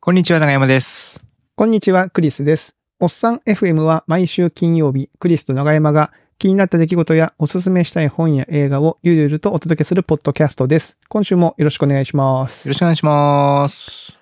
[0.00, 1.20] こんにちは、長山です。
[1.56, 2.76] こんにちは、クリスです。
[3.00, 10.98] おっさん FM は毎週金曜日、クリスと長山が気になった出来事やおすすめしたい本や映画をゆるゆるとお届けするポッドキャストです。
[11.08, 12.66] 今週もよろしくお願いします。
[12.66, 14.16] いよろしくお願いします。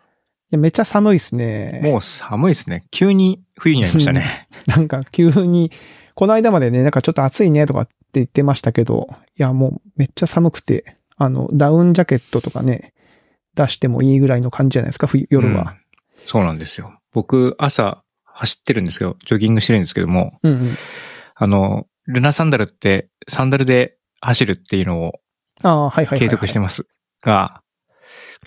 [0.50, 1.80] やめっちゃ寒いですね。
[1.82, 2.86] もう寒いですね。
[2.90, 4.48] 急に冬になりましたね。
[4.66, 5.70] なんか急に、
[6.14, 12.94] この間までね、なんかちょっと暑いねとかって言ってましたけど、いやもうめっちゃ寒くて、あの、ダウンジャケットとかね、
[13.56, 15.62] 出してもいいぐらいの感じじゃないですか、冬、夜は。
[15.62, 15.86] うん
[16.26, 16.98] そうなんですよ。
[17.12, 20.76] 僕、朝走ってるんですけど、ジョギングしてるんですけども、うんうん。
[21.34, 25.20] あの、ルナサンダルって、サンダルで走るっていうのを
[25.62, 26.18] ああ、はいはい。
[26.18, 26.86] 継続してます
[27.22, 27.62] が、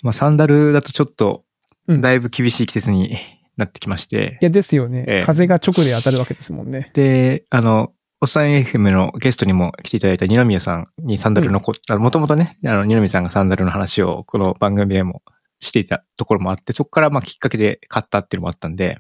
[0.03, 1.43] まあ、サンダルだとちょっと、
[1.87, 3.17] うんだいぶ厳しい季節に
[3.57, 6.91] なってきまして、いや、ですよね、ええ風が直で当たるわけですもんね。
[6.93, 15.21] で、あの、おっさん FM のゲストにも来ていただいた二宮さんにサンダルのこ、あのもともとね、あの、二宮さんがサンダルの話をこの番組でも
[15.61, 18.97] していたところもあって、そこからまあきっかけで買ったっていうのもあったんで、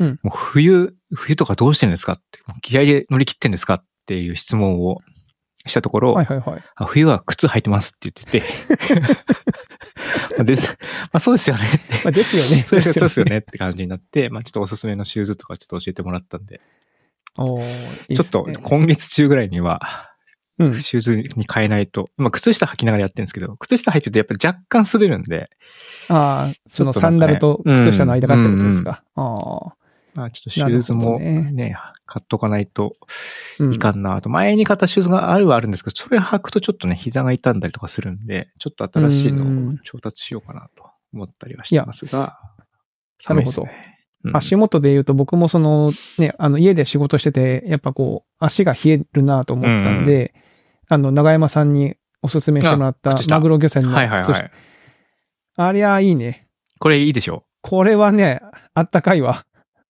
[0.00, 5.00] うんもう冬、冬とかどうしてるんですかって、気合で乗り切ってんですかっていう質問を
[5.66, 6.64] したところ、はいはいはい。
[6.74, 9.02] あ冬は靴履いてますって言ってて、
[10.38, 10.78] まあです
[11.12, 11.62] まあそうですよね。
[12.04, 12.62] まあ、 ですよね。
[12.62, 16.62] そうですよねって感じになって、まあちょっとおすすめのシューズとかちょっと教えてもらったんで、
[17.38, 17.62] おー
[18.08, 19.80] いいちょっと今月中ぐらいには、
[20.58, 20.74] うん。
[20.82, 25.50] シューズに変えないと、まあ靴下履きながらやってるんですけど、靴下履いてるとやっぱ若干滑るんで、
[26.08, 29.02] ああ、そのサンダルと靴下の間がってことですか？
[29.16, 29.74] ああ。
[30.14, 32.96] まあちょっとシューズもなるほどね、買っとかないと
[33.58, 34.28] うんいかんなと。
[34.28, 42.38] 前に買ったシューズがあるはあるんですけど、それ履くとちょっとね、膝が痛んだりとかするんで、ちょっと新しいのを調達しようかなと思ったりはしてますが、
[43.22, 44.01] 寒いですね。
[44.24, 50.34] うん足元で言うと僕もそのね、あの家で仕事してて、やっぱこう足が冷えるなと思ったんで、
[50.88, 54.42] あの長山さんにおすすめしてもらったマグロ漁船のはいはい靴下。
[54.42, 54.52] はい。
[55.56, 56.46] ありゃいいね。
[56.78, 58.40] これいいでしょこれはね、
[58.74, 59.44] あったかいわ。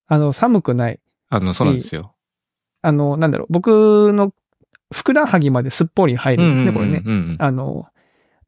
[0.06, 1.00] あの寒くない。
[1.28, 2.14] あの、そうなんですよ。
[2.82, 4.32] あの、なんだろう、僕の
[4.92, 7.02] ふくらはぎまですっぽり入るんですね、これね。
[7.04, 7.86] うんうんうんあの、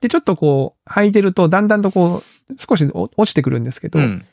[0.00, 4.26] で、ちょっとこう、履いてると、だんだんとこう、少しお落ちてくるんですけど、うん。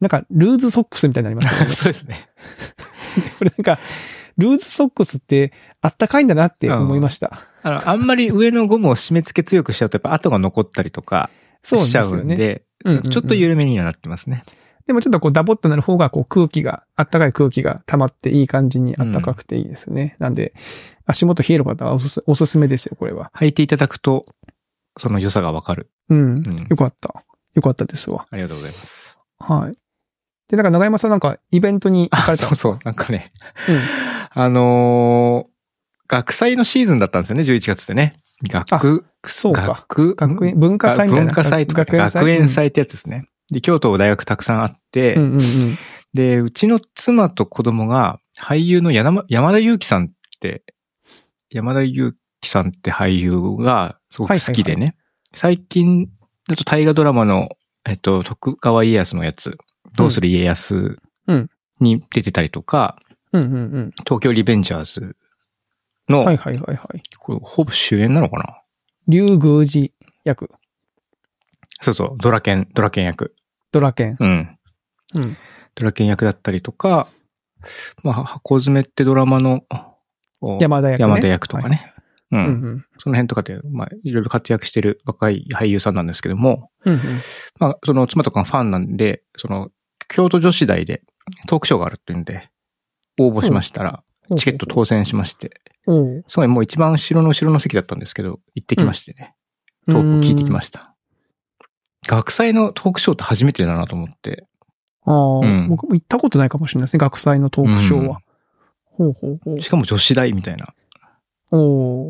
[0.00, 1.72] なんか、ルーズソックスみたいになりますよね。
[1.74, 2.16] そうですね。
[3.38, 3.78] これなんか、
[4.36, 7.38] ルーズソックスってあったかいんだなって思いました。
[7.62, 11.30] あの、あんまり上のゴムを締め付け強くしちゃうと、やっぱ跡が残ったりとか
[11.62, 12.02] そうしちゃ。
[12.02, 14.44] うんで、うんうんうんちょっと緩めにはなってますね。
[14.86, 20.16] でもちょっとこうダボっとなる方がこう空気が、あったかい空気が溜まっていい感じにあったかくていいですね。
[20.18, 20.52] なんで、
[21.06, 23.30] 足元冷える方はおすすおすすめですよ、これは。
[23.34, 24.26] 履いていただくと、
[24.98, 25.90] その良さがわかる。
[26.10, 26.18] うん。
[26.18, 27.24] うんよかった。
[27.54, 28.26] よかったですわ。
[28.30, 29.18] ありがとうございます。
[29.38, 29.83] はい。
[30.48, 32.78] で、なんか長山さんなんかイベントに行かあ、れたそうそう。
[32.84, 33.32] なんかね、
[33.68, 33.80] うん
[34.36, 35.54] あのー
[36.06, 38.12] 学祭のシーズンだったんですよね、11月ってね。
[38.42, 41.26] 学、そうか学、学園、文化祭みたいな。
[41.32, 43.26] 文化祭とか、ね、学園祭ってやつですね。
[43.50, 45.78] で、京都大学たくさんあって、うんうんうんうん。
[46.12, 50.08] で、うちの妻と子供が俳優の山山田裕貴さんっ
[50.40, 50.62] て、
[51.50, 54.96] 山田裕貴さんって俳優がすごく好きでね。
[55.32, 56.10] 最近
[56.48, 57.48] だと大河ドラマの、
[57.86, 59.56] えっと、徳川家康のやつ、
[59.96, 61.50] どうする家康うん
[61.80, 62.96] に出てたりとか、
[63.32, 63.90] うんうんうん。
[64.04, 65.16] 東京リベンジャーズ
[66.08, 67.02] の、はいはいはいはい。
[67.18, 68.60] これほぼ主演なのかな？
[69.08, 69.88] 竜宮寺
[70.24, 70.50] 役、
[71.82, 73.34] そうそう、ドラケン、ドラケン役。
[73.72, 74.16] ドラケン。
[74.18, 74.58] うん。
[75.16, 75.36] うん。
[75.74, 77.08] ドラケン役だったりとか、
[78.02, 79.64] まあ、箱詰めってドラマの、
[80.40, 81.02] お山田役、ね。
[81.02, 81.92] 山田役とかね。
[82.30, 82.36] う。
[82.36, 82.46] はい。
[82.46, 86.94] うんんその辺とかで、まあ、いろいろ活躍してる若い俳優さんなんですけども、うん。
[86.94, 87.00] うん
[87.58, 89.70] まあ、その妻とかがファンなんで、その、
[90.14, 91.02] 京都女子大で
[91.48, 92.48] トークショーがあるっていうんで、
[93.18, 94.36] 応募しましたら、うん。
[94.36, 99.34] チケット当選しまして、おうすごいもう一番後ろの後ろの席だったんですけど、行ってきましてね、
[99.86, 100.94] トークを聞いてきました。
[102.06, 104.46] 学祭のトークショーって初めてだなと思って、
[105.04, 108.20] ああ、うん僕も行ったことないかもしれないですね、学祭のトークショーは。
[108.84, 109.62] ほうほうほう。
[109.62, 110.68] しかも女子大みたいな。
[111.50, 111.58] お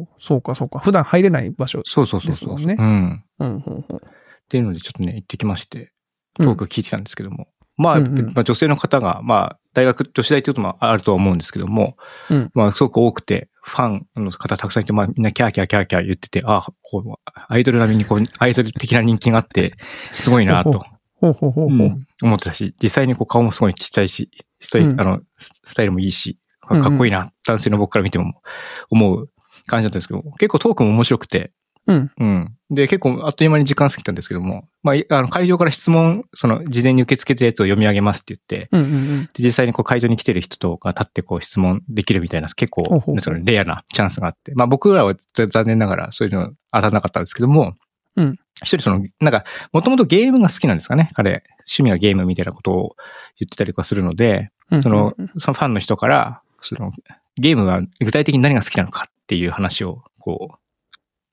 [0.02, 0.78] おそうかそうか。
[0.78, 1.80] 普段入れない場所。
[1.86, 2.58] そうそうそうそう。
[2.58, 3.24] ですもんねうん。
[3.38, 4.02] うん、ほうほう。
[4.04, 4.08] っ
[4.50, 5.88] ていうのでちょっとね、行ってきまして、うん
[6.36, 7.46] トークを聞いてたんですけども。
[7.76, 8.26] まあ、うんうん。
[8.34, 11.96] まあ女性の方が、まあ、大学、女子大っていうこともあるとは思うんですけども、
[12.30, 12.50] うん。
[12.54, 17.12] まあ、すごく多くて、ファンの方たくさんいて、まあ、みんなキャーキャーキャーキャー言ってて、あこう
[17.48, 19.74] アイドル並みにこう、アイドル的な人気があって、
[20.12, 20.84] すごいなと、
[21.20, 21.86] ほうほうほうほう。
[21.86, 21.90] う。
[21.90, 22.06] ん。
[22.22, 24.30] 思ってたし、実際にこう顔もすごいちっちゃいし、
[24.60, 25.00] スタイル、うん。
[25.00, 28.42] あの、スタイルもいいし、かっこいいな、男性の僕から見ても
[28.90, 29.30] 思う
[29.66, 31.52] 感じだったんですけど、結構トークも面白くて、
[31.86, 32.10] うん。
[32.18, 32.56] うん。
[32.70, 39.30] で、結構あっという間に時間過ぎたんですけども、まあい、あの、会場から質問、その、事前に受け付けたやつを読み上げますって言って、うんうんうん。
[39.34, 47.74] で実際にこう会場に来てる人とか立ってこう質問できるみたいな、結構そのレアなチャンスがあって、まあ僕らは残念ながらそういうの当たらなかったんですけども、
[48.16, 51.42] うん一人その、なんか、もともとゲームが好きなんですかね彼。
[51.66, 52.96] 趣味はゲームみたいなことを
[53.38, 54.50] 言ってたりとかするので、
[54.80, 56.92] その、そのファンの人から、その、
[57.36, 60.58] ゲームは具体的に何が好きなのかっていう話を、こう、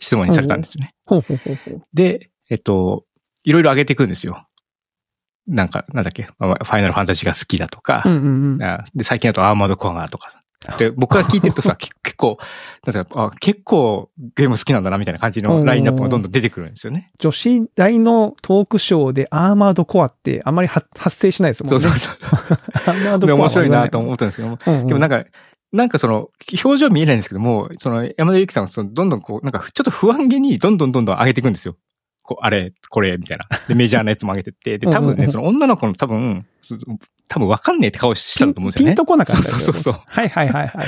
[0.01, 0.93] 質問にされたんですよね。
[1.93, 3.05] で、えっと、
[3.43, 4.47] いろいろ上げていくんですよ。
[5.47, 8.03] なんか、なんだっけ、まあファイナルファンタジーが好きだとか、
[8.93, 10.41] で、最近だとアーマードコアがとか。
[10.77, 12.37] で、僕が聞いてるとさ、け 結構、
[12.85, 17.11] なんかあ、結構ゲーム好きなんだなみたいな感じのラインナップがどんどん出てくるんですよね。
[17.19, 21.79] 女子大のトークショーでアーマードコアってあまりは発生しないですもんね。
[21.79, 22.17] そうそうそう。
[22.85, 24.59] アーマードで、コアは面白いなと思ったんですけども。
[24.65, 25.25] うんうんでもなんか、
[25.71, 26.29] なんかその、
[26.63, 31.77] 表情見えないんですけども、その、山田ゆきさんはその、どんどんこう、なんかちょっと不安げに、どんどんどんどん上げていくんですよ。
[32.23, 33.45] こう、あれ、これ、みたいな。
[33.67, 34.77] で、メジャーなやつも上げてって。
[34.77, 36.75] で、多分ね、その女の子の多分、そ
[37.27, 38.91] 多分わかんねえって顔してたと思うんですよね。
[38.91, 39.93] ピンとこなかったそうそうそう。
[40.05, 40.87] はいはいはいはい。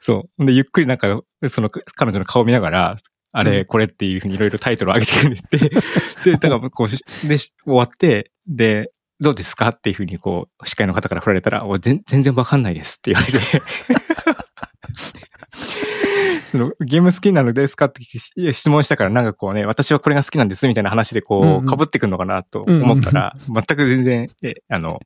[0.00, 0.44] そう。
[0.44, 2.96] で、ゆっくりなんか、その彼女の顔見ながら、
[3.32, 5.58] あれ、これっていうふうにいろいろタイトルを上げていくんですって。
[6.30, 8.90] で、だからこうし、で、し終わって、で、
[9.20, 9.68] どうですか？
[9.68, 13.38] っていうふうにこう、司会の方から振られたら、お全全然わかんないですって言われて。
[16.44, 17.86] その、ゲーム好きなのですか？
[17.86, 18.02] って
[18.52, 25.00] 質問したから、なんかこうね、私はこれが好きなんですみたいな話でうんこう被ってくるのかなと思ったら、全く全然、え、あの、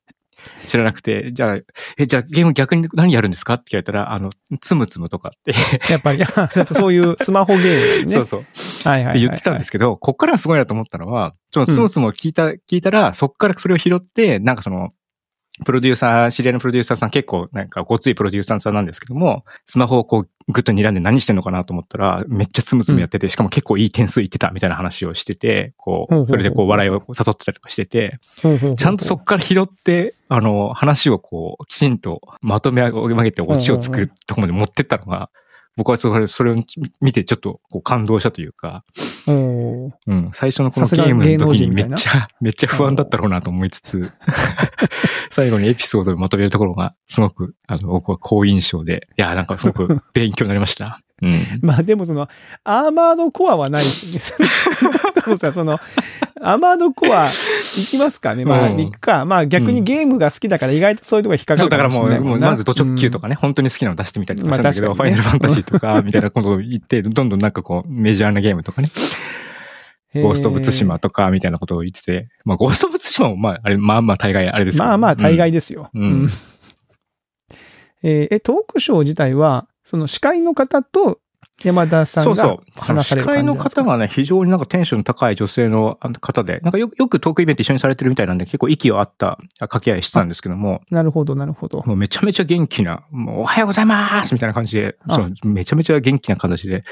[0.67, 1.57] 知らなくて、じゃあ、
[1.99, 3.55] え、じゃあゲーム逆に何やるんですか？
[3.55, 5.53] って聞かれたら、あの、つむつむとかって、
[5.93, 6.31] やっぱり、 やっ
[6.67, 8.09] ぱそういうスマホゲームね。
[8.09, 8.45] そうそう。
[8.89, 9.11] はいはいはい。
[9.11, 14.91] って言ってたんですけど、こっからがすごいなと思ったのは、そのスムスムを聞いた、聞いたら、そっからそれを拾って、なんかその、
[15.65, 28.19] プロデューサー、知り合いのプロデューサーさん結構なんかごついプロデューサーさんなんですけども、スマホをこうグッと睨んで何してんのかなと思ったら、めっちゃつむつむやってて、しかも結構いい点数いってたみたいな話をしてて、こう、それでこう笑いを誘ってたりとかしてて、
[28.77, 35.31] ちゃんとそっから拾って、あの、話をこう、きちんとまとめ上げてオチを作るところまで持ってったのが、
[35.77, 36.57] 僕はそれそれを
[37.01, 38.85] 見てちょっとこう感動したというか、
[39.27, 44.11] うん、最初のこのゲームの時にめっちゃ、めっちゃ不安だったろうなと思いつつ、
[45.31, 51.01] 最後にエピソードでまとめるところが、すごく、あの、僕は好印象で、いや、なんかすごく勉強になりました。
[51.23, 51.41] うん。
[51.63, 52.29] まあでもその、
[52.65, 54.49] アーマードコアはないですね。
[55.53, 55.79] その、
[56.43, 57.31] アーマードコア、い
[57.85, 58.45] きますかね。
[58.45, 58.77] まあ、うん。
[58.79, 59.25] 行くか。
[59.27, 68.91] まあ逆にゲームが好きだから意外とそういうところ引っかかそう、るかだからもう、もうんまずド直球とかね、本当に好きなの出してみたりとかしたんだけど、ファイナル ファンタジーとか、みたいなことを言って、どんどんなんかこう、メジャーなゲームとかね、
[70.15, 74.89] ゴースト・オブ・ツシマとか、みたいなことを言ってて、まあ、ゴースト・オブ・ツシマも、まあ、あれ、まあまあ大概あれですけど。
[74.89, 75.57] まあまあ大概で。
[75.57, 75.91] ですよ。
[75.95, 76.03] うん。
[76.03, 76.31] うん。
[78.03, 81.20] えーえ、トークショー自体は、その司会の方と
[81.63, 82.81] 山田さんがそうそう。
[82.81, 91.83] その司会の方がね、非常になんかテンション高い女性の方で、なんかよよくトークイベント一緒にされてるみたいなんで、結構息を合った掛け合いしてたんですけども、なるほど、なるほど。
[91.85, 96.83] もうめちゃめちゃ元気な、もうおはようございますみたいな感じで、あそうめちゃめちゃ元気な形で、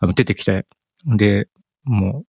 [0.00, 0.66] あの、出てきて、
[1.06, 1.48] で、
[1.84, 2.24] もう、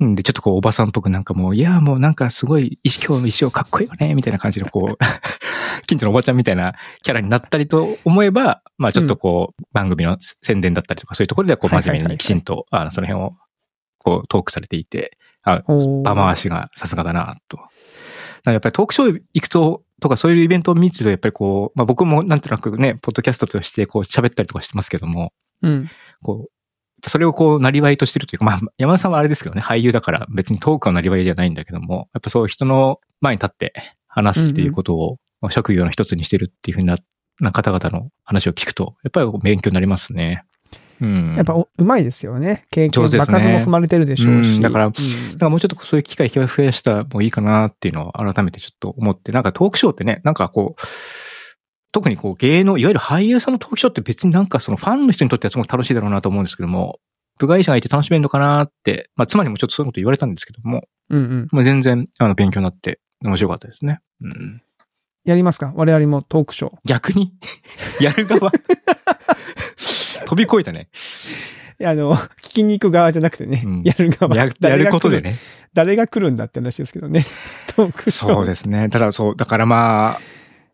[0.00, 4.98] うんで、ちょっとこう、おばさんっぽくなんかもう、いや、もうなんかすごい、今日の衣装かっこいいよね、みたいな感じのこう、
[5.86, 13.34] 近所のおばちゃんみたいなキャラになったりと思えば、まあちょっとこう、番組の宣伝だったりとか、そういうところではこう、真面目にきちんと、あの、その辺を、
[13.98, 17.58] こう、トークされていて、あ、場回しがさすがだな、と。
[18.44, 25.90] やっぱりトークショー行くと、とかそういうイベントを見てると、やっぱりこう、まあ僕もなんとなくね、ポッドキャストとしてこう喋ったりとかしてますけども、うん。
[26.22, 26.50] こう、
[27.06, 33.72] それをこう、なりわいとしてるというか、まあ山田さんはあれですけどね、俳優だから別にトークはなりわいではないんだけども、やっぱそういう人の前に立って
[34.06, 36.96] 話すっていうことを、まあ職業の一つにしてるっていうふうな、
[37.40, 40.44] な方々の話を聞くと、やっぱり勉強になりますね。
[41.00, 41.34] うん。
[41.36, 42.64] やっぱおうまいですよね。
[42.70, 44.56] 経験、場数も踏まれてるでしょうし。
[44.56, 44.98] うんだからうんだか
[45.40, 50.82] らもうちょっとそういう機会増やしたらもういいかなっていうのを改めてちょっと思って、なんかトークショーってね、なんかこう、
[51.92, 57.00] 特にこう芸能、いわゆる俳優さんのトークショーって別になんかそのファンの人にとってはすごく楽しいだろうなと思うんですけども、
[57.38, 61.48] 部外者がいて楽しめるのかなって、まあ妻にもちょっとそういうこと言われたんですけども、うんうん。
[61.50, 64.00] もう全然あの勉強になって面白かったですね。
[64.22, 64.62] うん、
[65.24, 65.72] やりますか？
[65.74, 66.76] 我々もトークショー。
[66.84, 67.32] 逆に？
[68.00, 68.52] やる側？
[70.26, 70.88] 飛び越えたね。
[71.80, 74.34] いやあの、聞きに行く側じゃなくてね、うんやる側。
[74.36, 75.20] ややることで。
[75.20, 75.36] ね。
[75.74, 77.24] 誰が来るんだって話ですけどね。
[77.68, 78.34] トークショー。
[78.34, 78.88] そうですね。
[78.88, 80.20] ただそう、だからまあ、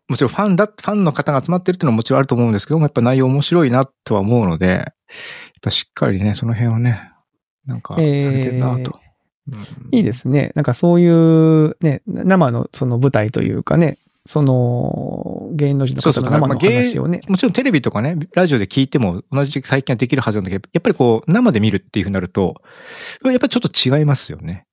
[0.07, 4.85] もちろんファンだ、ファンの方が集まってるっていうのはもちろんあると思うんですけども、やっぱ内容面白いなとは思うので、やっ
[5.61, 7.11] ぱしっかりね、その辺をね、
[7.65, 8.99] なんか、さえーれてるなと。
[9.91, 10.51] いいですね。
[10.55, 17.21] なんかそういうね、生のその舞台というかね、その芸能人のそうそう方の生のだからまあ話をね。
[17.27, 22.55] もちろんテレビとかね、ラジオで聞いても同じ体験はできるはずなんだけど、やっぱりこう、生で見るっていうふうになると、
[23.23, 24.65] やっぱりちょっと違いますよね。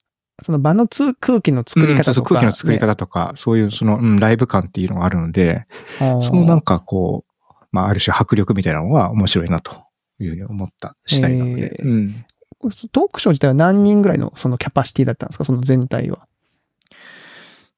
[0.43, 5.67] その場のつ空気の作りうん方とか、そうそう空気の作り方とか、そういうその、うん、ライブ感っていうのがあるので、
[6.01, 6.17] ね。
[6.21, 9.85] そのなんか、かこう、まあある種迫力みたいなのは面白いなと
[10.19, 11.77] いうふうに思った次第なので。
[11.79, 12.25] えーうん
[12.63, 15.45] トークショー自体は何人ぐらいのそのキャパシティだったんですか？
[15.45, 16.29] その全体は。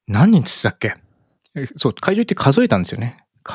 [0.07, 0.93] 何人っつったっけ？
[1.55, 3.17] えそう、会場行って数えたんですよね。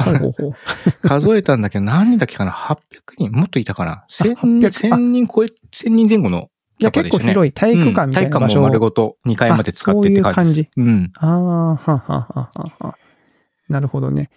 [1.02, 2.78] 数えたんだけど、何人だっけかな ?800
[3.16, 3.30] 人？
[3.30, 6.48] もっといたかな ?1000 800 1000人超え、1000人前後の
[6.80, 7.24] いや、キャパでしたね。
[7.24, 10.80] 結構広い体育館みたいな場所うん体育館も丸ごと2階まで使ってって感じです。
[10.80, 11.12] うん。
[11.16, 12.98] ああ、ははははは。
[13.68, 14.30] なるほどね。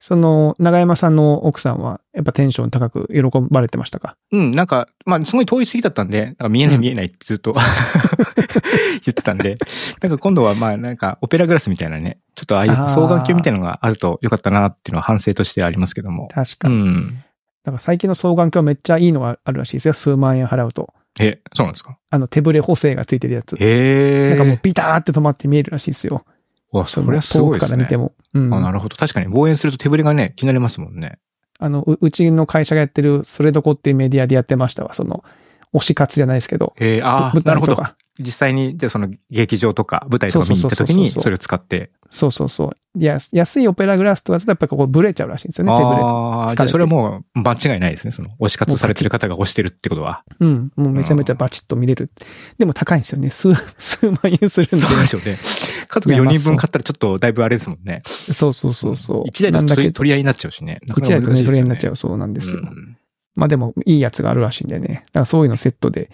[0.00, 4.16] その、長山さんの奥さんは、やっぱテンション高く喜ばれてましたか？
[4.32, 7.54] うん、なんか、まあ、すごい遠いすぎだったんで、なんか見えない見えないってずっと
[9.04, 9.56] 言ってたんで、
[10.02, 16.28] なんか今度はまあ、なんかオペラグラスみたいなね、ちょっとああいう双眼鏡みたいなのがあるとよかったなっていうのは反省としてありますけども。
[16.28, 16.74] 確かに。
[16.74, 17.24] うん。
[17.64, 19.94] だから最近の双眼鏡めっちゃいいのがあるらしいですよ。
[19.94, 20.92] 数万円払うと。
[21.20, 21.98] え、そうなんですか？
[22.10, 23.56] あの、手ブレ補正がついてるやつ。
[23.56, 24.28] へえ。
[24.30, 26.24] なんかもうビターって止まって見えるらしいですよ。
[26.72, 27.96] わ、それはすごいですね遠くから見て。
[27.96, 28.12] も。
[28.34, 28.54] うん。
[28.54, 28.96] あ、なるほど。
[28.96, 31.18] 確かに望遠すると手ぶれがね、気になりますもんね。
[31.60, 34.92] あの、ううちの会社がやってる、それどこっていうメディアでやってましたわ。
[34.92, 35.22] その、
[35.74, 36.74] 推し活じゃないですけど。
[36.78, 37.76] えー、ああ、舞なるほど。
[38.20, 41.90] 実際に、じゃあその劇場とか舞台とか見に行った時にそれを使って。
[42.10, 42.76] そうそうそう。
[42.96, 45.96] いや、安いオペラグラスとかだとやっぱりここブレちゃうらしいんですよね、手ブレ。
[46.00, 48.12] ああ、じゃあそれはもう間違いないですね。
[48.12, 50.22] その、推し活されてる方が推してるってことは。
[50.38, 50.72] うん。
[50.76, 52.12] もうめちゃめちゃバチッと見れる。
[52.56, 53.30] でも高いんですよね。
[53.30, 54.76] 数、 数万円するんで。
[54.76, 55.38] そうでしょうね。
[55.88, 58.02] 家族4人分買ったらちょっとだいぶあれですもんね。
[58.04, 59.24] そうそうそうそう。
[59.26, 60.80] 一台だと取り合いになっちゃうしね。
[60.86, 62.60] なかなか一台と取り合いになっちゃうそうなんですよ。
[62.60, 62.96] うん
[63.34, 65.02] まあでも、いいやつがあるらしいんでね。
[65.06, 66.10] だからそういうのセットで、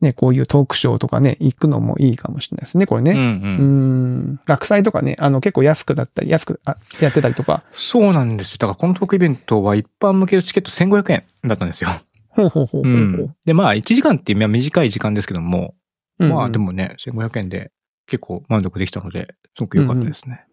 [0.00, 3.12] ね、こういうトークショーとかね、行くのもいいかもしれないですね、これうんう。
[3.12, 3.18] ね。
[3.18, 4.40] うんん。
[4.44, 7.62] 学祭とかね、あの結構安くだったり、安くあやってたりとか。
[7.72, 8.58] そうなんですよ。
[8.58, 11.90] だからこのトークイベントは一般向けのチケット1500円だったんですよ。
[12.28, 13.00] ほうほうほうほうほう。
[13.00, 13.36] うん。
[13.46, 15.74] で、まあ1時間っていう短い時間ですけども、
[16.18, 16.58] うんまあで。
[16.58, 17.72] もね、1500円で
[18.06, 20.44] 結構満足できたので、すごく良かったですね。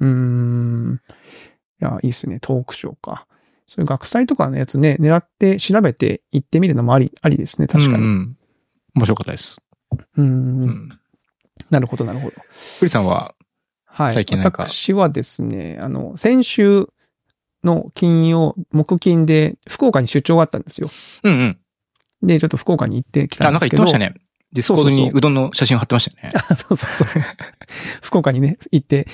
[0.00, 1.00] うーん。
[1.82, 2.38] いや、いいですね。
[2.40, 3.26] トークショーか。
[3.66, 7.66] そういう学祭とかのやつね、狙って調べて行ってみるのもあり、ありですね。
[7.66, 7.96] 確かに。
[7.96, 8.36] うんうん
[8.96, 9.60] 面白かったです。
[10.16, 10.26] うん。
[10.62, 10.88] うん。
[11.68, 12.34] なるほど、なるほど。
[12.78, 13.34] 栗さんは、
[13.86, 14.14] はい。
[14.14, 14.64] 最近なんか？
[14.66, 16.88] 私はですね、あの、先週
[17.64, 20.90] の金曜、木金で福岡に出張があったんですよ。
[21.24, 21.58] うんうん。
[22.28, 23.82] で、ちょっと福岡に行ってきたあ、なんかんですけど。
[23.84, 24.24] 言ってましたね。
[24.52, 26.40] ディスコードにうどんの写真を貼ってましたよね。
[26.48, 27.08] あ そうそうそう。
[28.00, 29.08] 福岡にね、行って、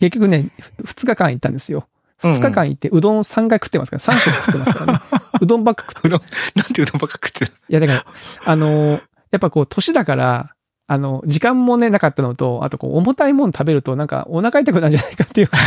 [0.00, 0.50] 結局ね、
[0.82, 1.86] 2日間行ったんですよ。
[2.22, 5.00] 2日間行って、うどん3回食ってますから、3食食ってますからね。
[5.40, 6.20] うどんばっか食ってうどん、
[6.54, 8.06] なんでうどんばっか食ってるいや、だから、
[8.44, 9.02] あのー
[9.32, 10.50] やっぱこう、年だから、
[10.86, 15.48] あの、時間もね、なかったのと、あとこう、重たいもの食べると、なんか、お腹痛くなるんじゃないかっていう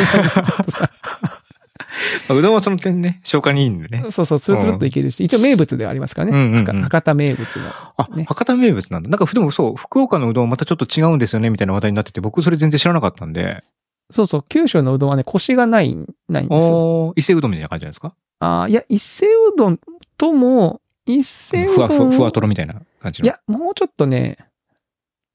[2.30, 4.10] うどんはその点ね、消化にいいんでね。
[4.12, 6.34] そうそう、つるつるっといけるし、一応名物ではありますからね。
[6.34, 7.72] うんうんうん博博多名物の。
[7.98, 9.10] あ、ね博多名物なんだ。
[9.10, 13.64] なんか、でもそう、福岡のうどんまたちょっと違うんですよね、みたいな話題になってて、僕それ全然知らなかったんで、
[14.10, 15.98] そうそう、九州のうどんはね、コシがない、
[16.30, 17.14] ないんですよ。
[17.16, 18.14] 伊勢うどんみたいな感じなんですか？
[18.40, 19.80] あーいや、伊勢うどん
[20.18, 22.12] とも、伊勢うふわふわ、どん。
[22.12, 23.26] ふわとろみたいな感じの？
[23.26, 24.38] いや、もうちょっとね、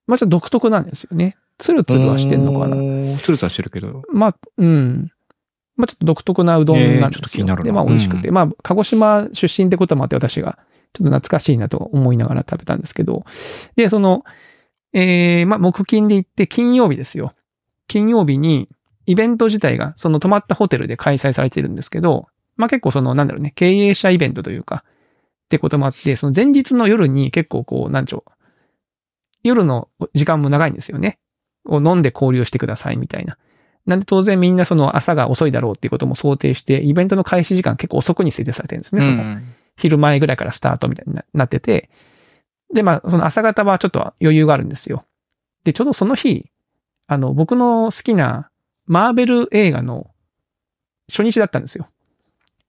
[0.07, 1.37] まあちょっと独特なんですよね。
[1.59, 2.77] つるつるはしてんのかな。
[2.77, 4.03] なつるつるはしてるけど。
[4.13, 5.13] まあ、うん。
[5.77, 6.99] まあちょっと独特なうどんなんですよ。
[6.99, 8.31] えーちょっと気になで、まあ美味しくて。
[8.31, 10.59] まあ、鹿児島出身ってこともあって私が、
[10.93, 13.25] ちょっと懐かしいなと思いながら食べたんですけど。
[13.77, 14.25] で、その、
[14.93, 17.35] えー、まあ木金で行って金曜日ですよ。
[17.89, 18.69] 金曜日に
[19.07, 28.33] イベント自体がその泊まったホテルで開催されてるんですけど、まあ結構その、なんだろうね、経営者イベントというか、ってこともあって、その前日の夜に結構こう、なんちょう、
[29.43, 31.19] 夜の時間も長いんですよね。
[31.65, 33.37] を飲んで交流してくださいみたいな。
[33.87, 39.03] なんで当然みんなその朝が遅いだろうっていうことも想定して、イベントの開始時間結構遅くに設定されてるんですね。
[39.03, 41.89] そのうん昼前ぐらいからスタートみたいにななってて。
[42.75, 45.05] で、まあ、その朝方はちょっと余裕があるんですよ。
[45.65, 46.51] で、ちょうどその日、
[47.13, 48.51] あの、僕の好きな
[48.87, 50.11] マーベル映画の
[51.11, 51.89] 初日だったんですよ。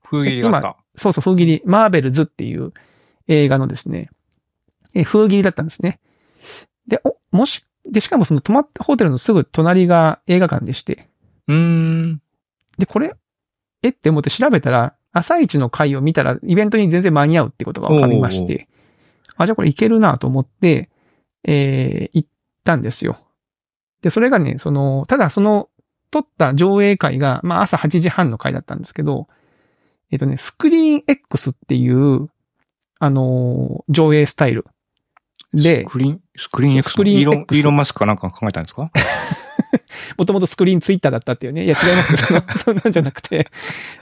[0.04, 0.76] 風切りがあった。
[0.96, 2.72] そうそう、風切り、マーベルズっていう
[3.26, 4.10] 映画のですね、
[4.94, 5.98] え風切りだったんですね。
[6.86, 11.08] で、お、もし、で、しかもその泊まったホテルのすぐ隣が映画館でして、
[11.48, 12.22] うーん。
[12.78, 13.14] で、これ、
[13.82, 18.68] えって思って調べたら、朝一の回を見たら、イベントに全然間に合うってことが分かりまして、
[19.36, 20.90] あ、じゃあこれいけるなと思って、
[21.44, 22.28] えー、行っ
[22.64, 23.18] たんですよ。
[24.04, 25.70] で、それがね、その、ただその、
[26.10, 29.28] 撮った上映会が、まあ朝8時半の回だったんですけど、
[30.10, 32.28] えっ、とね、スクリーン X っていう、
[32.98, 34.66] あのー上映スタイル。
[35.54, 38.90] でス、クリーン、スクリーン X スクリーンイーロン X イーロンマスクかなんか考えたんですか？
[40.18, 41.64] もともとスクリーンツイッターだったっていうね。
[41.64, 42.18] いや、違いますよ。
[42.28, 43.48] そのそんなんじゃなくて、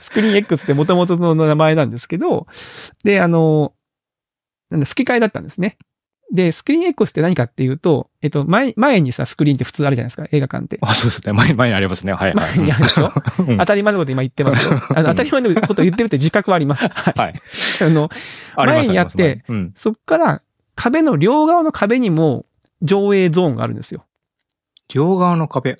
[0.01, 2.47] スクリーン X ってもともとの名前なんですけど、
[3.05, 3.73] で、あの、
[4.69, 5.77] なんだ、吹き替えだったんですね。
[6.33, 10.79] で、スクリーン X って何かっていうと、えっと、前、前にさ、スクリーンって普通あるじゃないですか、映画館って。
[10.81, 11.31] あ、そうですね。
[11.31, 12.13] 前、 前にありますね。
[12.13, 12.57] はい、はい。
[12.57, 13.11] 前にあるでしょ？
[13.47, 14.79] うん当たり前のこと今言ってますよ。
[14.95, 16.87] あの当たり前のこと言ってるって自覚はあります。
[16.87, 17.13] はい。
[17.19, 17.33] はい。
[17.81, 18.09] あの、
[18.55, 19.71] あ前にやって、うん。
[19.75, 20.41] そっから、
[20.75, 22.45] 壁の両側の壁にも
[22.81, 24.05] 上映ゾーンがあるんですよ。
[24.93, 25.77] 両側の壁。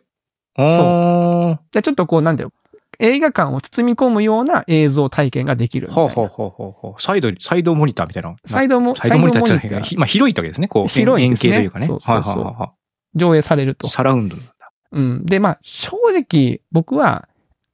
[0.55, 1.73] そう。
[1.73, 2.51] で、ちょっとこう、なんだよ。
[2.99, 5.91] 映画館を包み込むような映像体験ができる。
[5.91, 7.01] ほうほうほうほうほう。
[7.01, 8.35] サイド、サイドモニターみたいな。
[8.45, 10.67] サイドも、サイドモニターって言ったら、まあ広いってわけですね。
[10.67, 11.31] こう、広いね。
[11.31, 11.87] 円形というかね。
[11.87, 12.43] そうそうそう。
[12.43, 12.73] は
[13.15, 13.87] 上映されると。
[13.87, 14.53] サラウンドなんだ。
[14.91, 15.25] うん。
[15.25, 17.27] で、まあ、正直、僕は、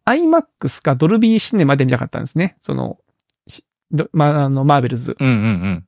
[0.05, 2.57] IMAX かドルビーシネマで見たかったんですね。
[2.61, 2.97] その、
[4.11, 5.15] まあ、あの、マーベルズ。
[5.19, 5.85] うんうんうん。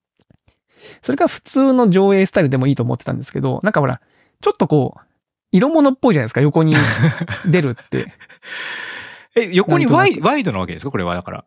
[1.01, 4.01] それか普通の上映スタイルでもいいと思ってたんですけど、なんかほら、
[4.41, 5.01] ちょっとこう、
[5.51, 6.73] 色物っぽいじゃないですか、横に
[7.45, 8.13] 出るって。
[9.35, 10.91] え、横にワイワイドなわけですか？
[10.91, 11.39] これは、だから。
[11.39, 11.41] い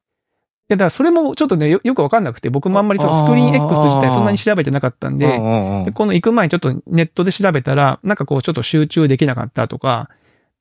[0.69, 5.27] や、だからそれもちょっとね、よよくわかんなくて、僕もあんまりそのスクリーン X 自体そんなに調べてなかったんで、
[5.85, 10.09] でこの行く前にちょっとネットで調べたら、なんかこうちょっと集中できなかったとか、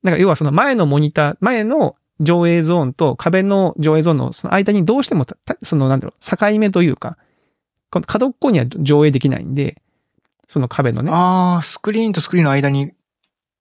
[0.02, 5.26] なんか要はその前のモニター、前の上映ゾーンと壁の上映ゾーンのその間にどうしても、
[5.62, 7.18] そのなんだろう、境目というか、
[7.90, 9.82] この角っこには上映できないんで、
[10.50, 11.12] その壁のね。
[11.14, 12.92] ああ、スクリーンとスクリーンの間に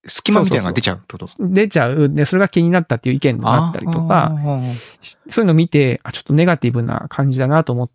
[0.07, 1.27] 隙間みたいなのが出ちゃうってこと？
[1.39, 2.09] 出ちゃう。
[2.09, 4.33] で、それが気になったっていう意見があったりとか、
[5.29, 7.91] そういうのを見て、あ、ちょっとネガティブな感じだなと思っ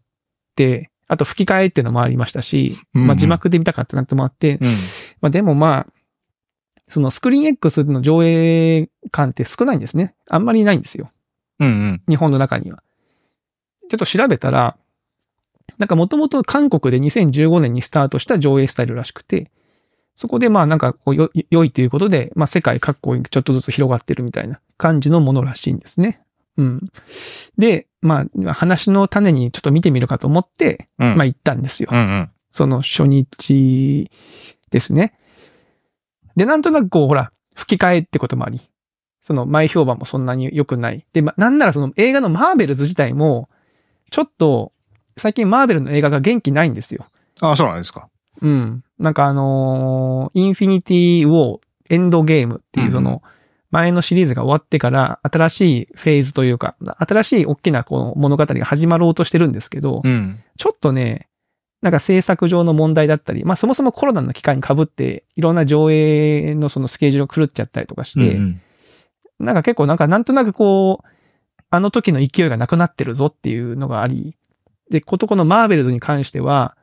[0.55, 4.67] て、あと吹き替えっていうのもありましたし、うんうんまあ字幕で見たかったなってのもあって、うん。
[5.21, 5.93] まあでもまあ、
[6.89, 10.15] そのスクリーン X の上映感って少ないんですね。
[10.29, 11.11] あんまりないんですよ。
[11.59, 12.01] うんうん。
[12.07, 12.81] 日本の中には。
[13.89, 14.77] ちょっと調べたら、
[15.77, 19.51] なんかもともと韓国で2015年にスタートした上映スタイルらしくて、
[20.17, 26.23] そこでまあなんかこうよ良いということで、まあ世界各国にちょっとずつ広がってるみたいな感じのものらしいんですね。
[26.57, 26.81] うん。
[27.59, 31.15] で、まあ話の種にちょっと見てみるかと思って、うん。
[31.15, 31.89] まあ行ったんですよ。
[31.91, 32.31] うんうん。
[32.49, 34.09] その初日
[34.71, 35.13] ですね。
[36.35, 38.59] で、なんとなくこう、ほら、吹き替えってこともあり、
[39.21, 41.05] その前評判もそんなに良くない。
[41.13, 43.49] で、ま、なんならその映画のマーベルズ自体も、
[44.09, 44.71] ちょっと、
[45.15, 47.05] 最近マーベルの映画が元気ないんですよ。
[47.39, 48.09] ああ、そうなんですか。
[48.41, 48.83] うん。
[48.99, 53.21] なんかあのーインフィニティ・ウォー、エンドゲームっていうそうんの、
[53.71, 60.39] 前のシリーズが終わってから、新しいフェーズというか、新しい大きなこの物語が始まろうとしてるんですけど、うん。
[60.57, 61.27] ちょっとね、
[61.81, 68.61] なんか制作上の問題だったり、まあそもそもコロナの期間に被って、いろんな上映のそのスケジュールが狂っちゃったりとかして、うん
[69.39, 71.07] なんか結構なんかなんとなくこう、
[71.69, 74.37] あの時の勢いがなくなってるぞっていうのがあり、
[74.89, 76.76] で、ことこのマーベルズに関しては、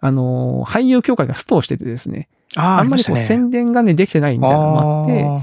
[0.00, 5.42] あのー俳優協会がストをしててですね、ああ、あんまりこう宣伝がね、できてないみたいなのもあって、あ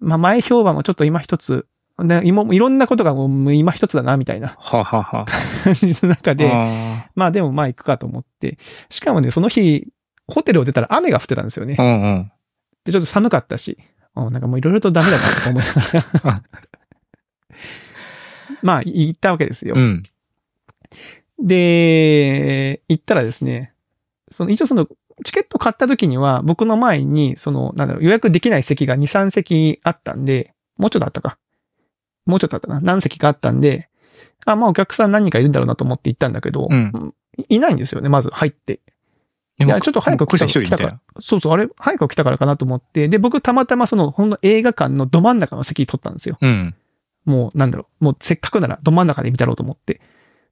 [0.00, 1.66] まあ前評判もちょっと今一つ、
[1.98, 5.26] いろんなことがもう今一つだなみたいなーははは。
[5.64, 8.58] 感じの中で、あまあでもまあ行くかと思って。
[8.88, 9.86] しかもね、その日、
[10.26, 11.82] ホテルを出たら雨が降ってたんですよねー。
[11.82, 12.32] うんうん。
[12.84, 13.78] で、ちょっと寒かったし、
[14.14, 16.42] あなんかもういろいろとダメだなとか思いながら。
[18.62, 19.80] まあ行ったわけですよう。
[19.80, 20.02] ん。
[21.38, 23.73] で、行ったらですね、
[24.34, 24.88] その一応その
[25.24, 31.38] チケット買った時には僕の前に、その、なんだろう、予約できない席が2、3席あったんで、もうちょっとあったか。
[32.26, 32.80] もうちょっとあったな。
[32.80, 33.88] 何席かあったんで、
[34.44, 37.14] あ、まあお客さん何人かいるんだろうなと思って行ったんだけど、うん
[37.48, 38.80] いないんですよね、まず入って。
[39.58, 41.00] でいやちょっと早く来た来た一人みたい来たな。
[41.20, 46.38] そうそう、あれ、早く来たからかなと思って、で、僕たまたまその、ほんの映画館のど真ん中の席取ったんですよ。
[46.40, 46.74] うん。
[47.24, 50.00] ももう、なんだろう、もうせっかくならど真ん中で見たろうと思って。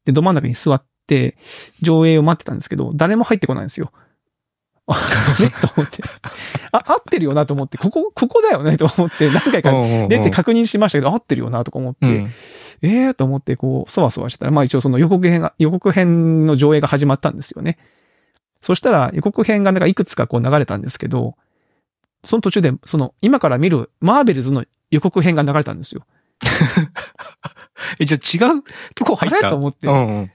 [0.05, 0.92] で、ど真ん中に座って、
[1.83, 3.93] 上映を待ってたんですけど、誰も入ってこないんですよ。
[4.87, 4.97] あ
[5.41, 6.03] れ と思って。
[6.73, 8.77] あ、合ってるよなと思って、ここ、ここだよね？
[8.77, 9.71] と思って、何回か
[10.09, 12.29] 出て確認しましたけど、合ってるよなとか思って、うん。
[12.83, 13.15] ええー？
[13.15, 17.79] と思って、こう、そわそわしてたら、まあ一応その予告編が、予告編の上映が始まったんですよね。
[18.61, 21.37] そしたら予告編がなんかいくつかこう流れたんですけど、
[22.25, 26.05] その途中で、その、今から見るマーベルズの予告編が流れたんですよ。
[27.99, 28.63] え、じゃあ違う
[28.95, 29.39] とこ入った？
[29.39, 29.51] あれ？
[29.51, 30.33] と思ってうんうん。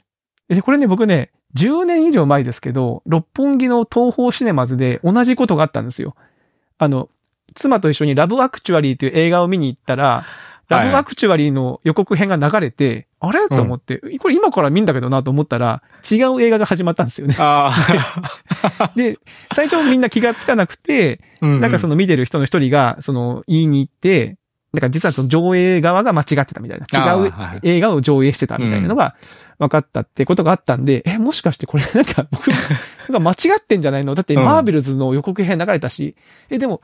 [0.50, 6.16] で、これね、僕ね、10年以上前ですけど、六本木の東宝シネマズで同じことがあったんですよ。
[6.78, 7.10] あの、
[7.56, 10.26] 妻と一緒にラブアクチュアリーという映画を見に行ったら、
[10.70, 13.48] ラブアクチュアリーの予告編が流れて、あれ？
[13.48, 17.36] と思って、これ今から見んだけどなと思ったら、違う映画が始まったんですよね。
[17.40, 17.74] あ
[18.96, 19.18] で、
[19.54, 21.48] 最初みんな気がつかなくて、あ。
[21.48, 24.38] なんかその、の見てる人の一人が、その、言いに行って、
[24.74, 27.16] なんか実はその上映側が間違ってたみたいな。
[27.16, 27.34] 違う
[27.64, 29.16] 映画を上映してたみたいなのが
[29.60, 32.52] 分かったってことがあったんで、え、もしかしてこれ なんか僕
[33.10, 34.14] が間違ってんじゃないの？
[34.16, 36.16] だってうんマーベルズの予告編流れたし、
[36.50, 36.82] え、でも、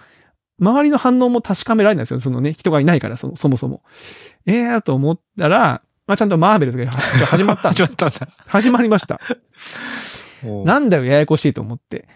[0.59, 2.19] 周りの反応も確かめられないんですよ。
[2.19, 3.83] そのね、人がいないから、そのそもそも。
[4.45, 7.85] えー、と思ったら、まあ、ちゃんとマーベルズが始まったんですよ。
[7.97, 8.33] 始まったんだ。
[8.47, 9.19] 始まりました。
[10.65, 12.07] なんだよ、ややこしいと思って。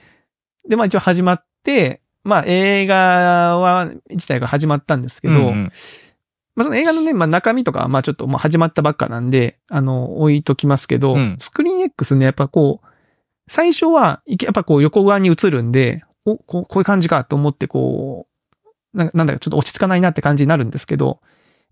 [0.67, 5.71] で、まあ一応始まって、まあ映画は、自体が始まったんですけど、うんうん
[6.57, 12.87] まあその映画のね、まあ中身とかはまあちょっともう始まったばっかなんで、あの、置いときますけど、うんスクリーン X ね、やっぱこう、
[13.47, 18.27] 最初は、やっぱこう横側に映るんで、お、こうこういう感じかと思ってこ
[18.93, 21.19] う、ななんだかちょっと落ち着かないなって感じになるんですけど、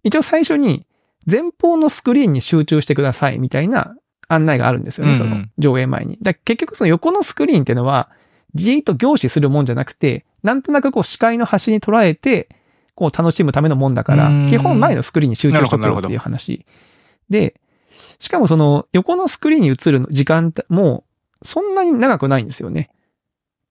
[0.03, 0.85] 一応最初に
[1.29, 3.95] 前方のスクリーンに集中してくださいみたいな
[4.27, 6.19] 案内があるんですよね、うんうんその上映前に。
[6.21, 8.11] だ結局その横のスクリーンっていうのは、
[8.53, 12.49] じーっと凝視するもんじゃなくて、なんとなくこう視界の端に捉えて、
[12.95, 16.65] こう楽しむためのもんだからうん、基本前のスクリーンに集中しとくなるほどよっていう話。
[17.29, 17.59] で、
[18.19, 21.03] しかもその横のスクリーンに映る時間も
[21.41, 22.89] そんなに長くないんですよね。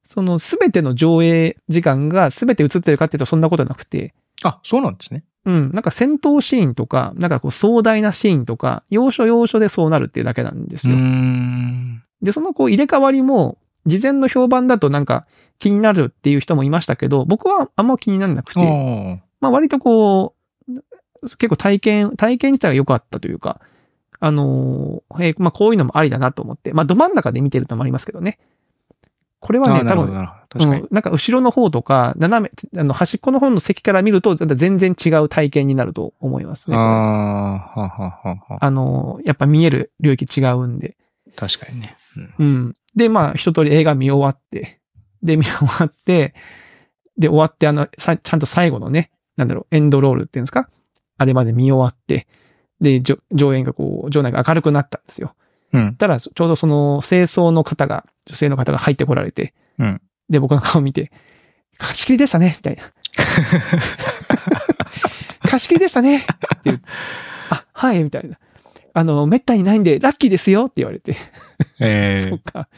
[0.05, 5.25] そのすべての上映時間がすべて映ってるかっていうとそんなことなくて、あ、そうなんですね。
[5.47, 10.97] うん、なんか戦闘シーンとか、なんかこう壮大なシーンとか、要所要所でそうなるっていうだけなんですよ。
[10.97, 12.03] ん。
[12.23, 15.27] で、そのこう入れ替わりも、事前の評判だとなんか
[15.59, 18.61] 気になるっていう人もいましたけど、僕はあんま気にならなくて、
[19.41, 20.35] まあ割とこ
[20.69, 20.73] う、
[21.23, 23.61] 結構体験、体験自体が良かったというか、
[24.21, 28.39] あのーえーまあこういうのもありだなと思って、まあど真ん中で見てるのもありますけどね。
[29.41, 30.07] これはね、多分。
[30.15, 36.77] うんなんか後ろの方とか、斜め、あの端っこの方の席から見ると、全然違う体験になると思いますね。
[36.77, 36.83] ああ、
[37.81, 38.59] はははは。
[38.61, 40.97] あのーやっぱ見える領域違うんで。
[41.37, 41.97] 確かにね。
[42.17, 42.75] うんうん。
[42.97, 44.81] で、まあ、一通り映画見終わって、
[45.23, 46.35] で、見終わって、
[47.19, 50.69] で、終わって、あの、さ、ちゃんと最後のね、なんだろう、エンドロールっていうんですか？
[51.17, 52.27] あれまで見終わって、
[52.81, 55.35] で、上演がこう、場内が明るくなったんですよ。
[55.73, 55.97] うん。
[55.97, 61.13] たら、ちょうどその、清掃の方が、女性の方が入ってこられて、うんで、僕の顔見て、
[61.79, 62.83] 貸し切りでしたね、みたいな。
[65.51, 66.27] 貸し切りでしたねって
[66.65, 66.83] 言う。
[67.51, 68.39] あ、はい、みたいな。
[68.95, 71.17] あの、めったにないんで、ラッキーですよって言われて。
[71.81, 72.69] え そっか。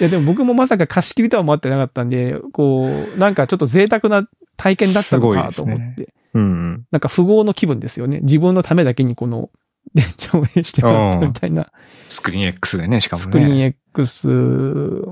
[0.00, 6.86] いや、でも僕もまさか貸し切りとは思ってなかったんで、こう、なんかちょっと贅沢な体験だったのかと思って、すごいですうんうん。
[6.92, 8.20] なんか富豪の気分ですよね。
[8.20, 9.50] 自分のためだけにこの、
[9.92, 11.72] で、 上映してもらったみたいな。
[12.08, 13.24] スクリーン X でね、しかもね。
[13.24, 14.28] スクリーン X、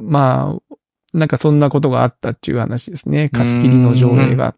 [0.03, 0.77] まあ、
[1.13, 3.29] なんかそんなことがあったっていう話ですね。
[3.29, 4.55] 貸し切りの上映が。